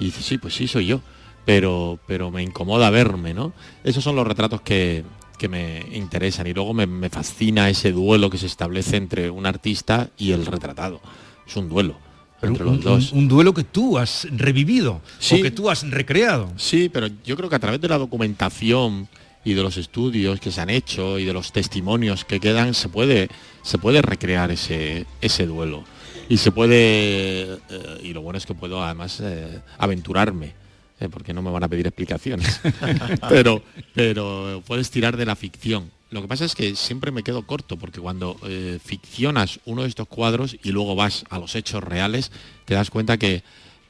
[0.01, 1.01] Y dice, sí, pues sí, soy yo,
[1.45, 3.53] pero, pero me incomoda verme, ¿no?
[3.82, 5.05] Esos son los retratos que,
[5.39, 9.47] que me interesan y luego me, me fascina ese duelo que se establece entre un
[9.47, 11.01] artista y el retratado.
[11.47, 12.08] Es un duelo
[12.41, 13.12] Pero entre un, los dos.
[13.12, 15.41] un- un duelo que tú has revivido Sí.
[15.41, 16.53] o que tú has recreado.
[16.57, 19.09] Sí, pero yo creo que a través de la documentación
[19.45, 22.89] y de los estudios que se han hecho y de los testimonios que quedan se
[22.89, 23.28] puede
[23.62, 25.84] se puede recrear ese ese duelo
[26.28, 30.55] y se puede eh, y lo bueno es que puedo además eh, aventurarme
[31.01, 32.61] eh, porque no me van a pedir explicaciones
[33.28, 33.62] pero
[33.95, 37.77] pero puedes tirar de la ficción lo que pasa es que siempre me quedo corto
[37.77, 42.33] porque cuando eh, ficcionas uno de estos cuadros y luego vas a los hechos reales
[42.65, 43.43] te das cuenta que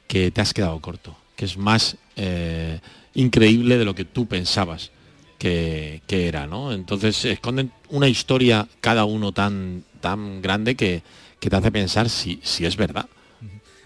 [0.09, 2.79] que te has quedado corto, que es más eh,
[3.13, 4.89] increíble de lo que tú pensabas
[5.37, 6.73] que, que era, ¿no?
[6.73, 11.03] Entonces esconden una historia cada uno tan, tan grande que,
[11.39, 13.07] que te hace pensar si, si es verdad.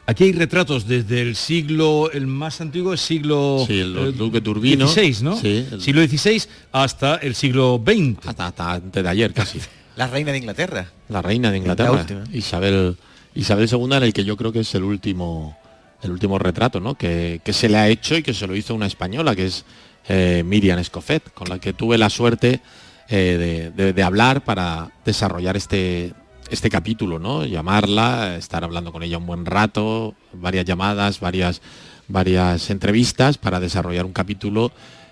[0.06, 4.86] Aquí hay retratos desde el siglo, el más antiguo, el siglo Sí, el Duque Turbino.
[4.86, 5.38] 16, ¿no?
[5.40, 6.44] Sí, el- Siglo XVI
[6.74, 8.28] hasta el siglo XX.
[8.28, 9.60] Hasta, hasta antes de ayer casi.
[9.96, 10.88] La reina de Inglaterra.
[11.08, 12.06] La reina de La Inglaterra.
[12.34, 12.98] Isabel,
[13.36, 15.56] Isabel II, en el que yo creo que es el último,
[16.02, 16.96] el último retrato, ¿no?
[16.96, 19.64] Que, que se le ha hecho y que se lo hizo una española, que es
[20.10, 22.60] eh, Miriam Escofet, con la que tuve la suerte
[23.08, 26.14] eh, de, de- de hablar para desarrollar este,
[26.54, 27.46] este capítulo, ¿no?
[27.46, 31.62] Llamarla, estar hablando con ella un buen rato, varias llamadas, varias,
[32.08, 34.72] varias entrevistas para desarrollar un capítulo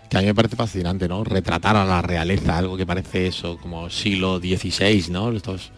[0.10, 1.24] que a mí me parece fascinante, ¿no?
[1.24, 5.32] Retratar a la realeza, algo que parece eso, como siglo XVI, ¿no?
[5.32, 5.72] Estos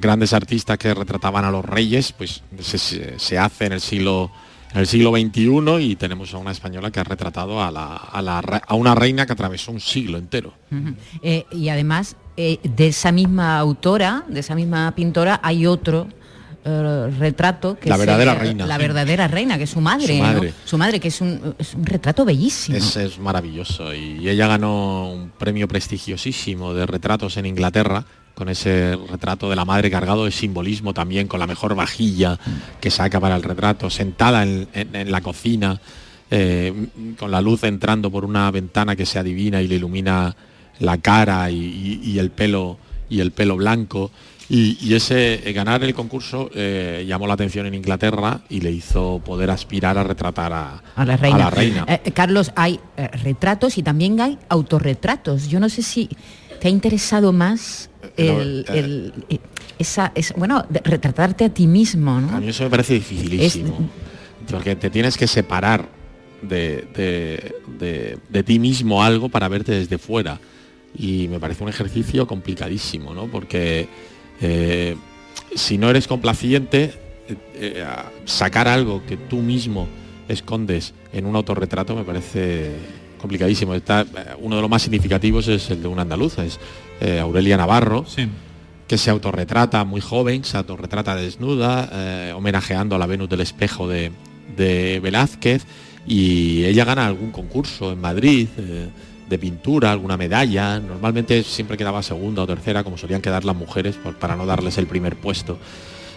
[0.00, 4.30] grandes artistas que retrataban a los reyes, pues se, hace en el siglo
[4.72, 8.22] en el siglo XXI y tenemos a una española que ha retratado a, la, a,
[8.22, 10.54] la a una reina que atravesó un siglo entero.
[11.22, 16.08] Eh, y además, eh, de esa misma autora, de esa misma pintora, hay otro
[16.64, 18.66] eh, retrato que La es, verdadera eh, reina.
[18.66, 20.06] La verdadera reina, que es su madre.
[20.06, 20.22] Su ¿no?
[20.22, 20.54] madre.
[20.64, 22.76] Su madre, que es un, es un retrato bellísimo.
[22.78, 28.04] Es, es maravilloso y ella ganó un premio prestigiosísimo de retratos en Inglaterra
[28.34, 32.36] con ese retrato de la madre cargado de simbolismo también, con la mejor vajilla
[32.80, 35.80] que saca para el retrato, sentada en, en- en la cocina,
[36.32, 36.72] eh,
[37.16, 40.34] con la luz entrando por una ventana que se adivina y le ilumina
[40.80, 44.10] la cara y, y- y el pelo y el pelo blanco.
[44.48, 48.70] Y, y ese eh, ganar el concurso eh, llamó la atención en Inglaterra y le
[48.70, 51.36] hizo poder aspirar a retratar a, a la reina.
[51.36, 51.86] a la reina.
[51.88, 52.78] Eh, Carlos, hay
[53.22, 55.48] retratos y también hay autorretratos.
[55.48, 56.10] Yo no sé si
[56.60, 59.40] te ha interesado más No, el, eh, el-
[59.78, 62.36] esa, esa- bueno, retratarte a ti mismo, ¿no?
[62.36, 63.88] A mí eso me parece dificilísimo.
[64.50, 65.88] Porque te tienes que separar
[66.42, 70.38] de, de- de- de ti mismo algo para verte desde fuera.
[70.96, 73.26] Y me parece un ejercicio complicadísimo, ¿no?
[73.26, 73.88] Porque
[74.40, 74.96] eh,
[75.54, 76.92] si no eres complaciente,
[77.28, 77.84] eh, eh,
[78.24, 79.88] sacar algo que tú mismo
[80.28, 82.72] escondes en un autorretrato me parece
[83.18, 83.74] complicadísimo.
[83.74, 84.04] Está,
[84.38, 86.60] uno de los más significativos es el de una andaluza, es
[87.00, 88.04] eh, Aurelia Navarro,
[88.86, 93.88] que se autorretrata muy joven, se autorretrata desnuda, eh, homenajeando a la Venus del espejo
[93.88, 94.12] de,
[94.56, 95.64] de Velázquez,
[96.06, 98.88] y ella gana algún concurso en Madrid eh,
[99.28, 103.96] de pintura, alguna medalla, normalmente siempre quedaba segunda o tercera, como solían quedar las mujeres,
[103.96, 105.58] por- para no darles el primer puesto.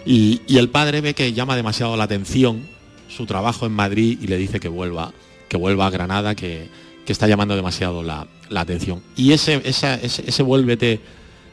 [0.04, 2.62] Y, el padre ve que llama demasiado la atención
[3.08, 5.12] su trabajo en Madrid y le dice que vuelva,
[5.48, 6.68] que vuelva a Granada, que,
[7.06, 9.02] que está llamando demasiado la, la atención.
[9.16, 11.00] Y ese, ese, ese vuélvete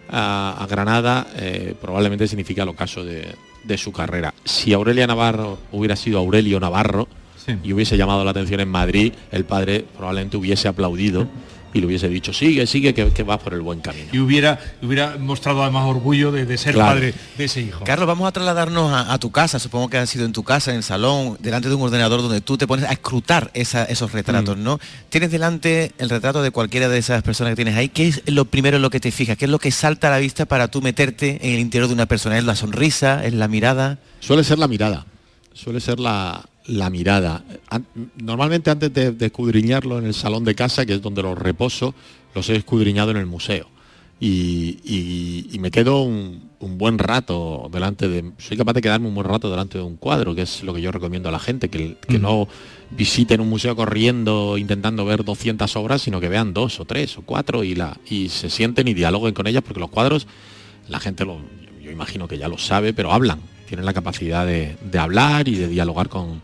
[0.10, 3.34] a, a Granada eh, probablemente significa el ocaso de,
[3.64, 4.34] de su carrera.
[4.44, 7.08] Si Aurelia Navarro hubiera sido Aurelio Navarro
[7.64, 11.28] y hubiese llamado la atención en Madrid, el padre probablemente hubiese aplaudido
[11.74, 14.06] y le hubiese dicho, sigue, sigue, que, que vas por el buen camino.
[14.14, 16.92] Y hubiera, hubiera mostrado además orgullo de, de ser Claro.
[16.94, 17.84] padre de ese hijo.
[17.84, 20.72] Carlos, vamos a trasladarnos a, a tu casa, supongo que ha sido en tu casa,
[20.72, 24.10] en el salón, delante de un ordenador donde tú te pones a escrutar esa- esos
[24.10, 24.16] Mm.
[24.16, 24.80] retratos, ¿no?
[25.10, 27.90] Tienes delante el retrato de cualquiera de esas personas que tienes ahí.
[27.90, 29.36] ¿Qué es lo primero en lo que te fijas?
[29.36, 31.94] ¿Qué es lo que salta a la vista para tú meterte en el interior de
[31.94, 32.38] una persona?
[32.38, 33.26] ¿Es la sonrisa?
[33.26, 33.98] ¿Es la mirada?
[34.22, 35.06] Suele ser la mirada,
[35.54, 37.44] suele ser la, la mirada.
[38.18, 41.94] Normalmente antes de, de escudriñarlo en el salón de casa, que es donde los reposo,
[42.34, 43.68] los he escudriñado en el museo.
[44.20, 48.32] Y, y- y me quedo un, un buen rato delante de...
[48.38, 50.82] Soy capaz de quedarme un buen rato delante de un cuadro, que es lo que
[50.82, 52.48] yo recomiendo a la gente, que, que no
[52.92, 57.24] visiten un museo corriendo intentando ver 200 obras, sino que vean dos o tres o
[57.24, 60.28] cuatro y, la, y se sienten y dialoguen con ellas, porque los cuadros,
[60.88, 61.40] la gente lo,
[61.84, 65.56] yo imagino que ya lo sabe, pero hablan, tienen la capacidad de, de hablar y
[65.56, 66.42] de dialogar con,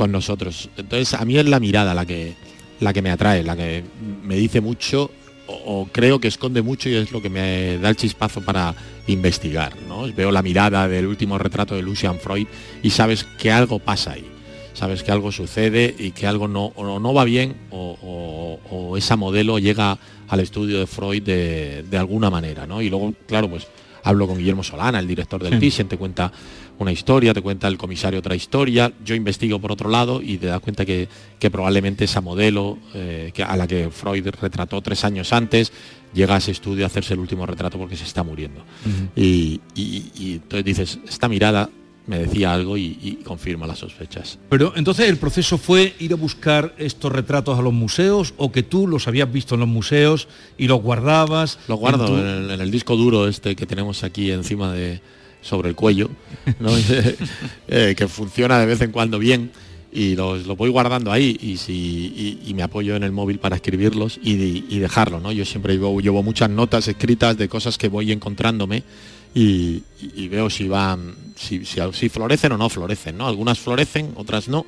[0.00, 0.70] con nosotros.
[0.78, 2.32] Entonces a mí es la mirada la que,
[2.80, 3.84] la que me atrae, la que
[4.24, 5.10] me dice mucho
[5.46, 8.74] o, o creo que esconde mucho y es lo que me da el chispazo para
[9.08, 9.74] investigar.
[9.86, 10.10] ¿no?
[10.10, 12.46] Veo la mirada del último retrato de Lucian Freud
[12.82, 14.24] y sabes que algo pasa ahí.
[14.72, 19.16] sabes que algo sucede y que algo no, o no va bien o, o esa
[19.16, 19.98] modelo llega
[20.28, 22.80] al estudio de Freud de, de alguna manera, ¿no?
[22.80, 23.66] Y luego, claro, pues
[24.02, 26.32] hablo con Guillermo Solana, el director del Thyssen, te cuenta
[26.80, 30.46] una historia, te cuenta el comisario otra historia, yo investigo por otro lado y te
[30.46, 31.08] das cuenta que,
[31.38, 35.72] que probablemente esa modelo eh, que, a la que Freud retrató tres años antes,
[36.14, 38.64] llega a ese estudio a hacerse el último retrato porque se está muriendo.
[39.14, 41.68] y, y, y entonces dices, esta mirada
[42.06, 44.38] me decía algo y, y, confirma las sospechas.
[44.48, 48.62] Pero entonces el proceso fue ir a buscar estos retratos a los museos o que
[48.62, 51.58] tú los habías visto en los museos y los guardabas.
[51.68, 52.18] Los guardo en, tu...
[52.18, 55.00] en, el, en el, disco duro este que tenemos aquí encima de
[55.40, 56.10] sobre el cuello,
[56.58, 56.70] ¿no?
[57.68, 59.50] eh, que funciona de vez en cuando bien
[59.92, 63.56] y los, los voy guardando ahí y, si, y, me apoyo en el móvil para
[63.56, 65.32] escribirlos y, dejarlo, ¿no?
[65.32, 68.84] Yo siempre llevo, llevo muchas notas escritas de cosas que voy encontrándome
[69.34, 69.82] y,
[70.14, 73.26] y, veo si van, si, si, si, florecen o no florecen, ¿no?
[73.26, 74.64] Algunas florecen, otras no,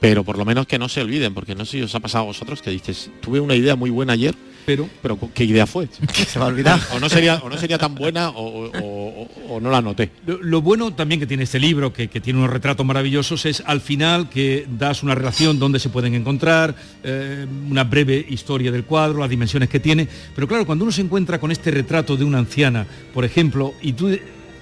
[0.00, 2.24] pero por lo menos que no se olviden, porque no sé si os ha pasado
[2.24, 4.34] a vosotros que dices, tuve una idea muy buena ayer,
[4.64, 5.88] pero, pero ¿qué idea fue?
[6.12, 6.80] se me ha olvidado.
[6.94, 10.10] O no sería, o no sería tan buena o, o, o no la noté.
[10.26, 13.62] Lo, lo, bueno también que tiene este libro, que, que, tiene unos retratos maravillosos, es
[13.66, 18.84] al final que das una relación donde se pueden encontrar, eh, una breve historia del
[18.84, 20.08] cuadro, las dimensiones que tiene.
[20.34, 23.92] Pero claro, cuando uno se encuentra con este retrato de una anciana, por ejemplo, y
[23.92, 24.08] tú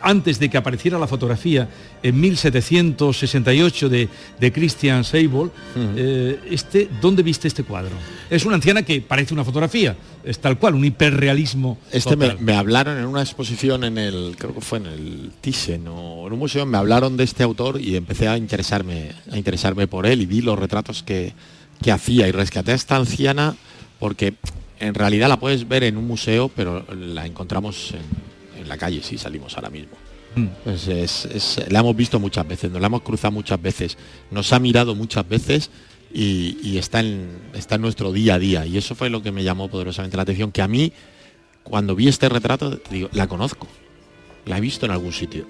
[0.01, 1.69] antes de que apareciera la fotografía
[2.03, 5.95] en 1768 de, de Christian Sable, uh -huh.
[5.97, 7.93] eh, este, ¿dónde viste este cuadro?
[8.29, 11.79] Es una anciana que parece una fotografía, es tal cual, un hiperrealismo.
[11.93, 15.87] Este me, me, hablaron en una exposición en el, creo que fue en el Thyssen
[15.89, 19.87] o en un museo, me hablaron de este autor y empecé a interesarme, a interesarme
[19.87, 21.33] por él y vi los retratos que,
[21.83, 23.57] que hacía y rescaté a esta anciana
[23.99, 24.35] porque
[24.81, 28.40] en realidad la puedes ver en un museo, pero la encontramos en, en
[28.71, 29.97] la calle si salimos ahora mismo.
[30.35, 30.47] Mm.
[30.65, 33.99] Pues es, es, la hemos visto muchas veces, nos la hemos cruzado muchas veces,
[34.31, 35.71] nos ha mirado muchas veces
[36.13, 38.67] y, y, está, en, está en nuestro día a día.
[38.67, 40.93] Y eso fue lo que me llamó poderosamente la atención, que a mí,
[41.63, 43.67] cuando vi este retrato, digo, la conozco,
[44.47, 45.47] la he visto en algún sitio.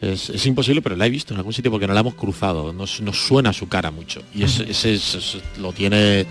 [0.00, 2.72] Es, es, imposible, pero la he visto en algún sitio porque no la hemos cruzado,
[2.72, 4.22] nos, nos suena su cara mucho.
[4.34, 6.24] Y ese es, lo tiene,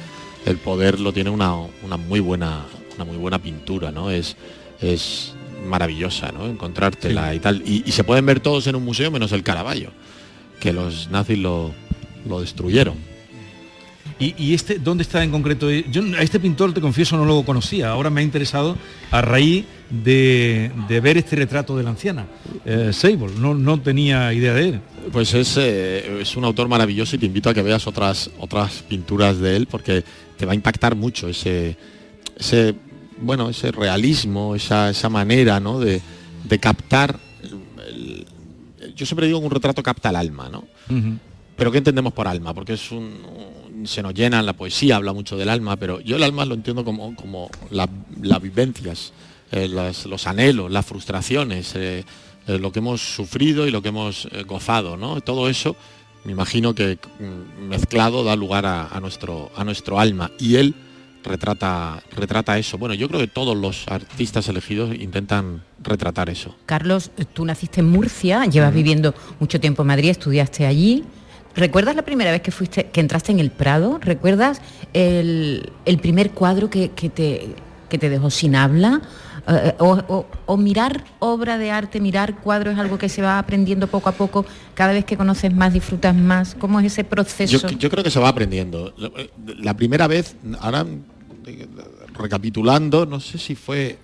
[0.45, 2.65] el poder lo tiene una, una muy buena,
[2.95, 4.09] una muy buena pintura, ¿no?
[4.09, 4.37] Es,
[4.79, 5.33] es
[5.65, 6.45] maravillosa, ¿no?
[6.47, 7.37] Encontrártela sí.
[7.37, 7.63] y tal.
[7.65, 9.91] Y, y, se pueden ver todos en un museo menos el Caravaggio,
[10.59, 11.73] que los nazis lo,
[12.27, 12.95] lo destruyeron.
[14.19, 15.69] ¿Y, ¿Y, este dónde está en concreto?
[15.69, 17.89] Yo a este pintor, te confieso, no lo conocía.
[17.89, 18.75] Ahora me ha interesado
[19.11, 22.25] a raíz de, de ver este retrato de la anciana.
[22.65, 24.81] Eh, Sable, no, no tenía idea de él.
[25.11, 28.83] Pues es, eh, es un autor maravilloso y te invito a que veas otras, otras
[28.87, 30.03] pinturas de él porque
[30.35, 31.77] te va a impactar mucho ese,
[32.37, 32.73] ese
[33.21, 35.79] bueno, ese realismo, esa, esa manera ¿no?
[35.79, 36.01] de,
[36.43, 37.19] de captar.
[37.43, 38.25] El,
[38.79, 40.59] el, yo siempre digo que un retrato capta el alma, ¿no?
[40.89, 41.17] Uh -huh.
[41.55, 42.53] Pero ¿qué entendemos por alma?
[42.53, 42.97] Porque es un,
[43.73, 46.53] un, se nos llena la poesía, habla mucho del alma, pero yo el alma lo
[46.53, 47.89] entiendo como, como las
[48.21, 49.11] la vivencias,
[49.51, 52.05] eh, las, los anhelos, las frustraciones, eh,
[52.47, 55.19] eh, lo que hemos sufrido y lo que hemos gozado, ¿no?
[55.21, 55.75] Todo eso
[56.25, 60.29] me imagino que mm, mezclado da lugar a, a, nuestro, a nuestro alma.
[60.37, 60.75] Y él
[61.27, 62.77] retrata, retrata eso.
[62.77, 66.55] Bueno, yo creo que todos los artistas elegidos intentan retratar eso.
[66.65, 71.03] Carlos, tú naciste en Murcia, llevas viviendo mucho tiempo en Madrid, estudiaste allí.
[71.55, 73.99] ¿Recuerdas la primera vez que fuiste, que entraste en el Prado?
[73.99, 74.61] ¿Recuerdas
[74.93, 77.55] el, el primer cuadro que, que, te,
[77.89, 79.01] que te dejó sin habla?
[79.47, 83.39] Uh, o, o, o, mirar obra de arte, mirar cuadros es algo que se va
[83.39, 86.53] aprendiendo poco a poco, cada vez que conoces más, disfrutas más.
[86.53, 87.65] ¿Cómo es ese proceso?
[87.65, 88.93] Yo, yo creo que se va aprendiendo.
[89.59, 90.85] La primera vez, ahora
[92.17, 93.97] recapitulando, no sé si fue,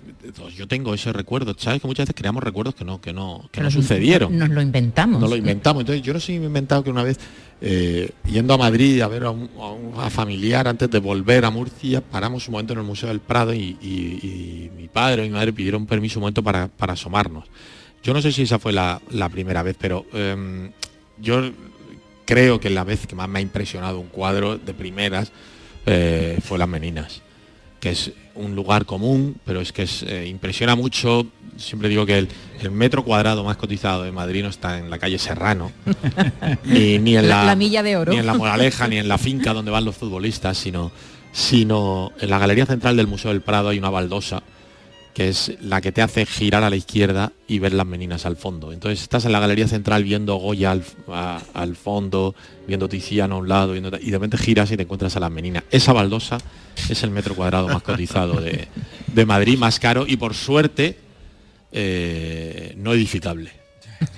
[0.56, 3.60] yo tengo ese recuerdo, sabes que muchas veces creamos recuerdos que no, que no, que
[3.60, 4.38] no sucedieron.
[4.38, 5.20] Nos lo inventamos.
[5.20, 5.80] Nos lo inventamos.
[5.82, 7.18] Entonces yo no sé si me he inventado que una vez
[7.60, 11.44] eh, yendo a Madrid a ver a un, a un a familiar antes de volver
[11.44, 15.22] a Murcia, paramos un momento en el Museo del Prado y, y, y mi padre
[15.22, 17.44] o mi madre pidieron permiso un momento para, para asomarnos.
[18.02, 20.70] Yo no sé si esa fue la, la primera vez, pero eh,
[21.18, 21.50] yo
[22.26, 25.32] creo que la vez que más me ha impresionado un cuadro de primeras
[25.86, 27.23] eh, fue Las Meninas
[27.84, 31.26] que es un lugar común, pero es que es, eh, impresiona mucho.
[31.58, 32.28] Siempre digo que el,
[32.62, 35.70] el, metro cuadrado más cotizado de Madrid no está en la calle Serrano,
[36.64, 39.06] ni, ni, en la, la, la, milla de oro, ni en la Moraleja, ni en
[39.06, 40.92] la finca donde van los futbolistas, sino,
[41.30, 44.42] sino en la galería central del Museo del Prado hay una baldosa
[45.14, 48.36] que es la que te hace girar a la izquierda y ver las meninas al
[48.36, 48.72] fondo.
[48.72, 50.82] Entonces estás en la galería central viendo Goya al,
[51.54, 52.34] al fondo,
[52.66, 55.62] viendo Tiziano a un lado, y de repente giras y te encuentras a las meninas.
[55.70, 56.38] Esa baldosa
[56.90, 58.66] es el metro cuadrado más cotizado de,
[59.06, 60.98] de Madrid, más caro y por suerte
[61.70, 63.63] eh, no edificable.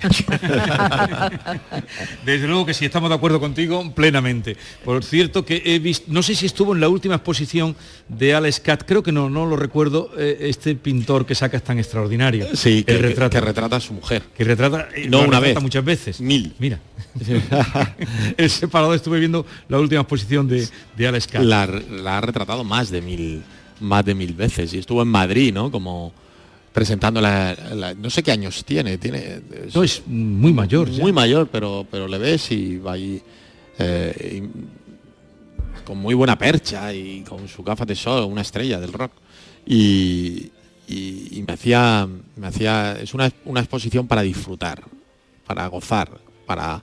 [2.25, 4.57] Desde luego que sí, estamos de acuerdo contigo plenamente.
[4.83, 7.75] Por cierto que he visto, no sé si estuvo en la última exposición
[8.07, 11.63] de Alex Cat, creo que no, no lo recuerdo, eh, este pintor que saca es
[11.63, 12.55] tan extraordinario.
[12.55, 14.23] Sí, que, retrata a su mujer.
[14.35, 15.61] Que retrata, eh, No una retrata vez.
[15.61, 16.21] muchas veces.
[16.21, 16.53] Mil.
[16.59, 16.79] Mira.
[18.37, 21.43] el separado estuve viendo la última exposición de, de Alex Cat.
[21.43, 23.43] La, la ha retratado más de mil
[23.79, 25.71] más de mil veces y estuvo en Madrid, ¿no?
[25.71, 26.13] Como
[26.81, 29.41] presentando la, la- no sé qué años tiene, tiene
[29.73, 30.91] No, es muy mayor.
[30.91, 31.01] ya.
[31.01, 33.19] muy mayor, pero pero le ves y va ahí
[33.79, 38.93] eh, y- con muy buena percha y con su gafas de sol, una estrella del
[38.93, 39.11] rock
[39.65, 40.51] y,
[40.87, 44.83] y- y me hacía me hacía es una, una exposición para disfrutar,
[45.47, 46.11] para gozar,
[46.45, 46.79] para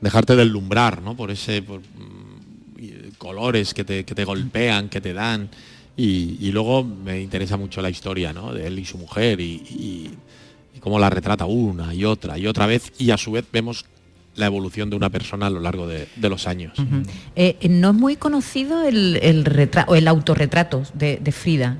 [0.00, 1.16] dejarte deslumbrar, ¿no?
[1.16, 5.48] Por ese por, mm, eh, colores que te, que te golpean, que te dan.
[5.96, 8.52] Y, y luego me interesa mucho la historia ¿no?
[8.54, 10.10] de él y su mujer y, y-
[10.74, 12.92] y cómo la retrata una y otra y otra vez.
[12.98, 13.84] Y a su vez vemos
[14.36, 16.78] la evolución de una persona a lo largo de, de los años.
[16.78, 17.02] Ujú.
[17.36, 21.76] Eh, no es muy conocido el, el retrato, el autorretrato de, de Frida.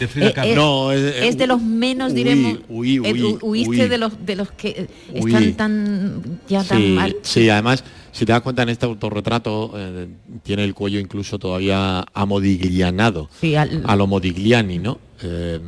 [0.00, 0.50] De Frida Eh, Kahlo.
[0.50, 2.58] eh, no, es, es de los menos, huí, diremos.
[2.68, 3.88] huí, eh, huí, hu- huiste huí.
[3.88, 4.88] de los de los que eh,
[5.22, 5.32] Huí.
[5.32, 7.16] están tan ya tan Sí, mal.
[7.22, 7.84] sí, además,
[8.16, 10.08] si te das cuenta en este autorretrato, eh,
[10.42, 14.98] tiene el cuello incluso todavía amodiglianado, Sí, al- a lo Modigliani, ¿no?
[15.22, 15.60] Eh,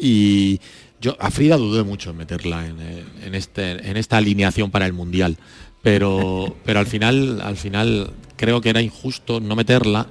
[0.00, 0.58] y
[1.00, 4.86] yo a Frida dudé mucho en meterla en, eh, en este, en esta alineación para
[4.86, 5.36] el Mundial,
[5.82, 10.06] pero, pero al, final, al final creo que era injusto no meterla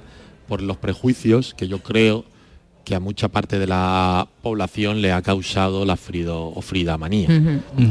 [0.48, 2.24] por los prejuicios que yo creo
[2.84, 7.28] que a mucha parte de la población le ha causado la Frido o Frida manía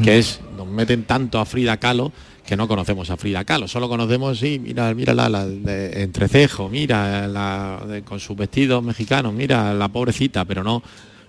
[0.04, 2.12] que es nos meten tanto a Frida Kahlo
[2.46, 6.68] que no conocemos a Frida Kahlo, solo conocemos, sí, mira, mira la, la de entrecejo,
[6.70, 10.82] mira la de- con sus vestidos mexicanos, mira la pobrecita, pero no,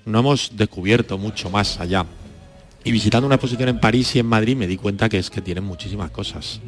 [0.07, 2.05] no hemos descubierto mucho más allá.
[2.85, 5.41] Y visitando una exposición en París y en Madrid me di cuenta que es que
[5.41, 6.61] tienen muchísimas cosas.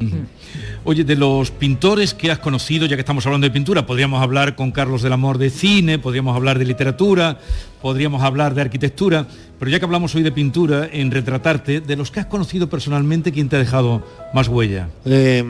[0.85, 4.55] Oye, de los pintores que has conocido, ya que estamos hablando de pintura, podríamos hablar
[4.55, 7.39] con Carlos del Amor de cine, podríamos hablar de literatura,
[7.81, 9.27] podríamos hablar de arquitectura,
[9.59, 13.33] pero ya que hablamos hoy de pintura, en retratarte, de los que has conocido personalmente,
[13.33, 14.89] ¿quién te ha dejado más huella?
[15.03, 15.43] Eh,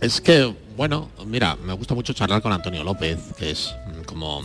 [0.00, 4.42] es que, bueno, mira, me gusta mucho charlar con Antonio López, que es mm, como,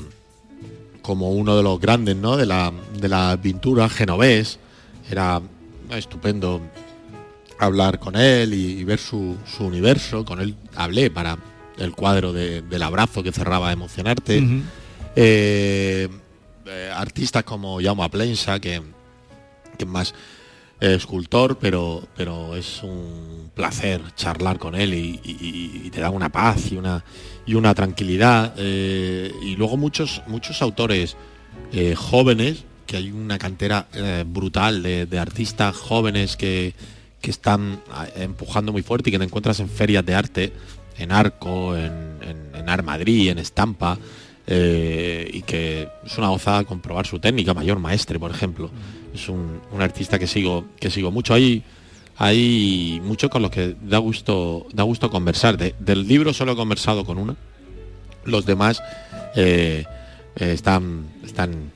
[1.08, 2.36] como uno de los grandes, ¿no?
[2.36, 4.60] De la, de la pintura genovés.
[5.10, 5.42] Era
[5.92, 6.60] estupendo
[7.60, 10.26] hablar con él y, y ver su, su universo.
[10.26, 11.38] Con él hablé para
[11.78, 14.42] el cuadro de- del abrazo que cerraba Emocionarte.
[15.16, 16.10] Eh,
[16.66, 18.82] eh, artistas como Jaume Plensa, que,
[19.78, 20.14] que más
[20.80, 26.78] escultor, pero, pero es un placer charlar con él y, te da una paz y
[26.78, 27.04] una,
[27.46, 28.54] y una tranquilidad.
[28.58, 31.16] eh, y luego muchos, muchos autores
[31.74, 36.74] eh, jóvenes, que hay una cantera eh, brutal de, artistas jóvenes que,
[37.22, 40.54] que están ah, empujando muy fuerte y que te encuentras en ferias de arte,
[40.98, 43.98] en Arco, en, en, en Art Madrid, en Estampa,
[44.50, 48.72] y que es una gozada comprobar su técnica, Mayor Maestre, por ejemplo.
[49.18, 51.34] Es un, un artista que sigo, que sigo mucho.
[51.34, 51.64] Hay,
[52.18, 55.58] hay mucho con los que da gusto, da gusto conversar.
[55.58, 57.36] De- del libro solo he conversado con una.
[58.26, 58.82] Los demás
[59.36, 59.86] eh,
[60.36, 61.72] eh, están, están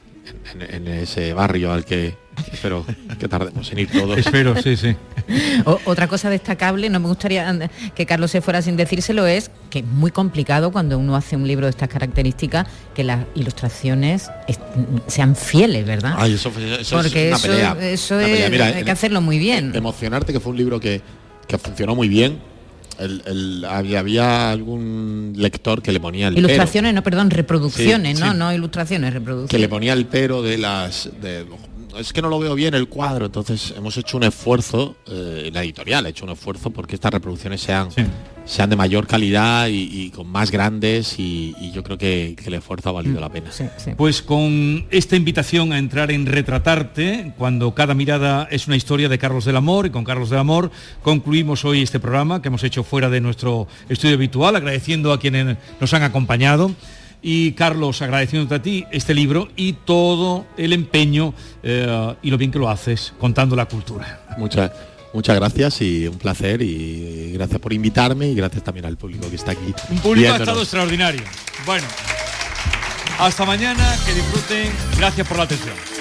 [0.59, 2.15] en, ese barrio al que
[2.51, 2.85] espero
[3.19, 4.17] que tardemos en ir todos.
[4.17, 4.95] Espero, sí, sí.
[5.65, 9.79] O- otra cosa destacable, no me gustaría que Carlos se fuera sin decírselo, es que
[9.79, 14.61] es muy complicado cuando uno hace un libro de estas características que las ilustraciones est-
[15.07, 16.15] sean fieles, ¿verdad?
[16.17, 18.49] Ay, eso, eso es Porque una eso, pelea, eso una es, pelea.
[18.49, 19.71] Mira, hay en- que hacerlo muy bien.
[19.75, 21.01] Emocionarte, que fue un libro que,
[21.47, 22.39] que funcionó muy bien.
[22.99, 28.17] El- el- había, había algún lector que le ponía el pero, Ilustraciones, no, perdón, reproducciones,
[28.17, 28.31] Sí, ¿no?
[28.33, 28.37] sí.
[28.37, 29.49] No ilustraciones, reproducciones.
[29.49, 31.45] que le ponía el pero de las de,
[31.97, 35.63] es que no lo veo bien el cuadro entonces hemos hecho un esfuerzo eh, la
[35.63, 37.89] editorial ha hecho un esfuerzo porque estas reproducciones sean
[38.45, 42.47] sean de mayor calidad y, y con más grandes y, y yo creo que, que
[42.47, 43.51] el esfuerzo ha valido la pena.
[43.95, 49.17] Pues con esta invitación a entrar en Retratarte, cuando cada mirada es una historia de
[49.17, 50.71] Carlos del Amor, y con Carlos del Amor
[51.03, 55.57] concluimos hoy este programa que hemos hecho fuera de nuestro estudio habitual, agradeciendo a quienes
[55.79, 56.71] nos han acompañado.
[57.21, 62.51] Y Carlos, agradeciéndote a ti este libro y todo el empeño eh, y lo bien
[62.51, 64.21] que lo haces contando la cultura.
[64.37, 64.71] muchas
[65.13, 69.35] muchas gracias y un placer y gracias por invitarme y gracias también al público que
[69.35, 71.21] está aquí Un público ha estado extraordinario.
[71.65, 71.85] Bueno,
[73.19, 74.71] hasta mañana, que disfruten.
[74.97, 76.00] Gracias por la atención.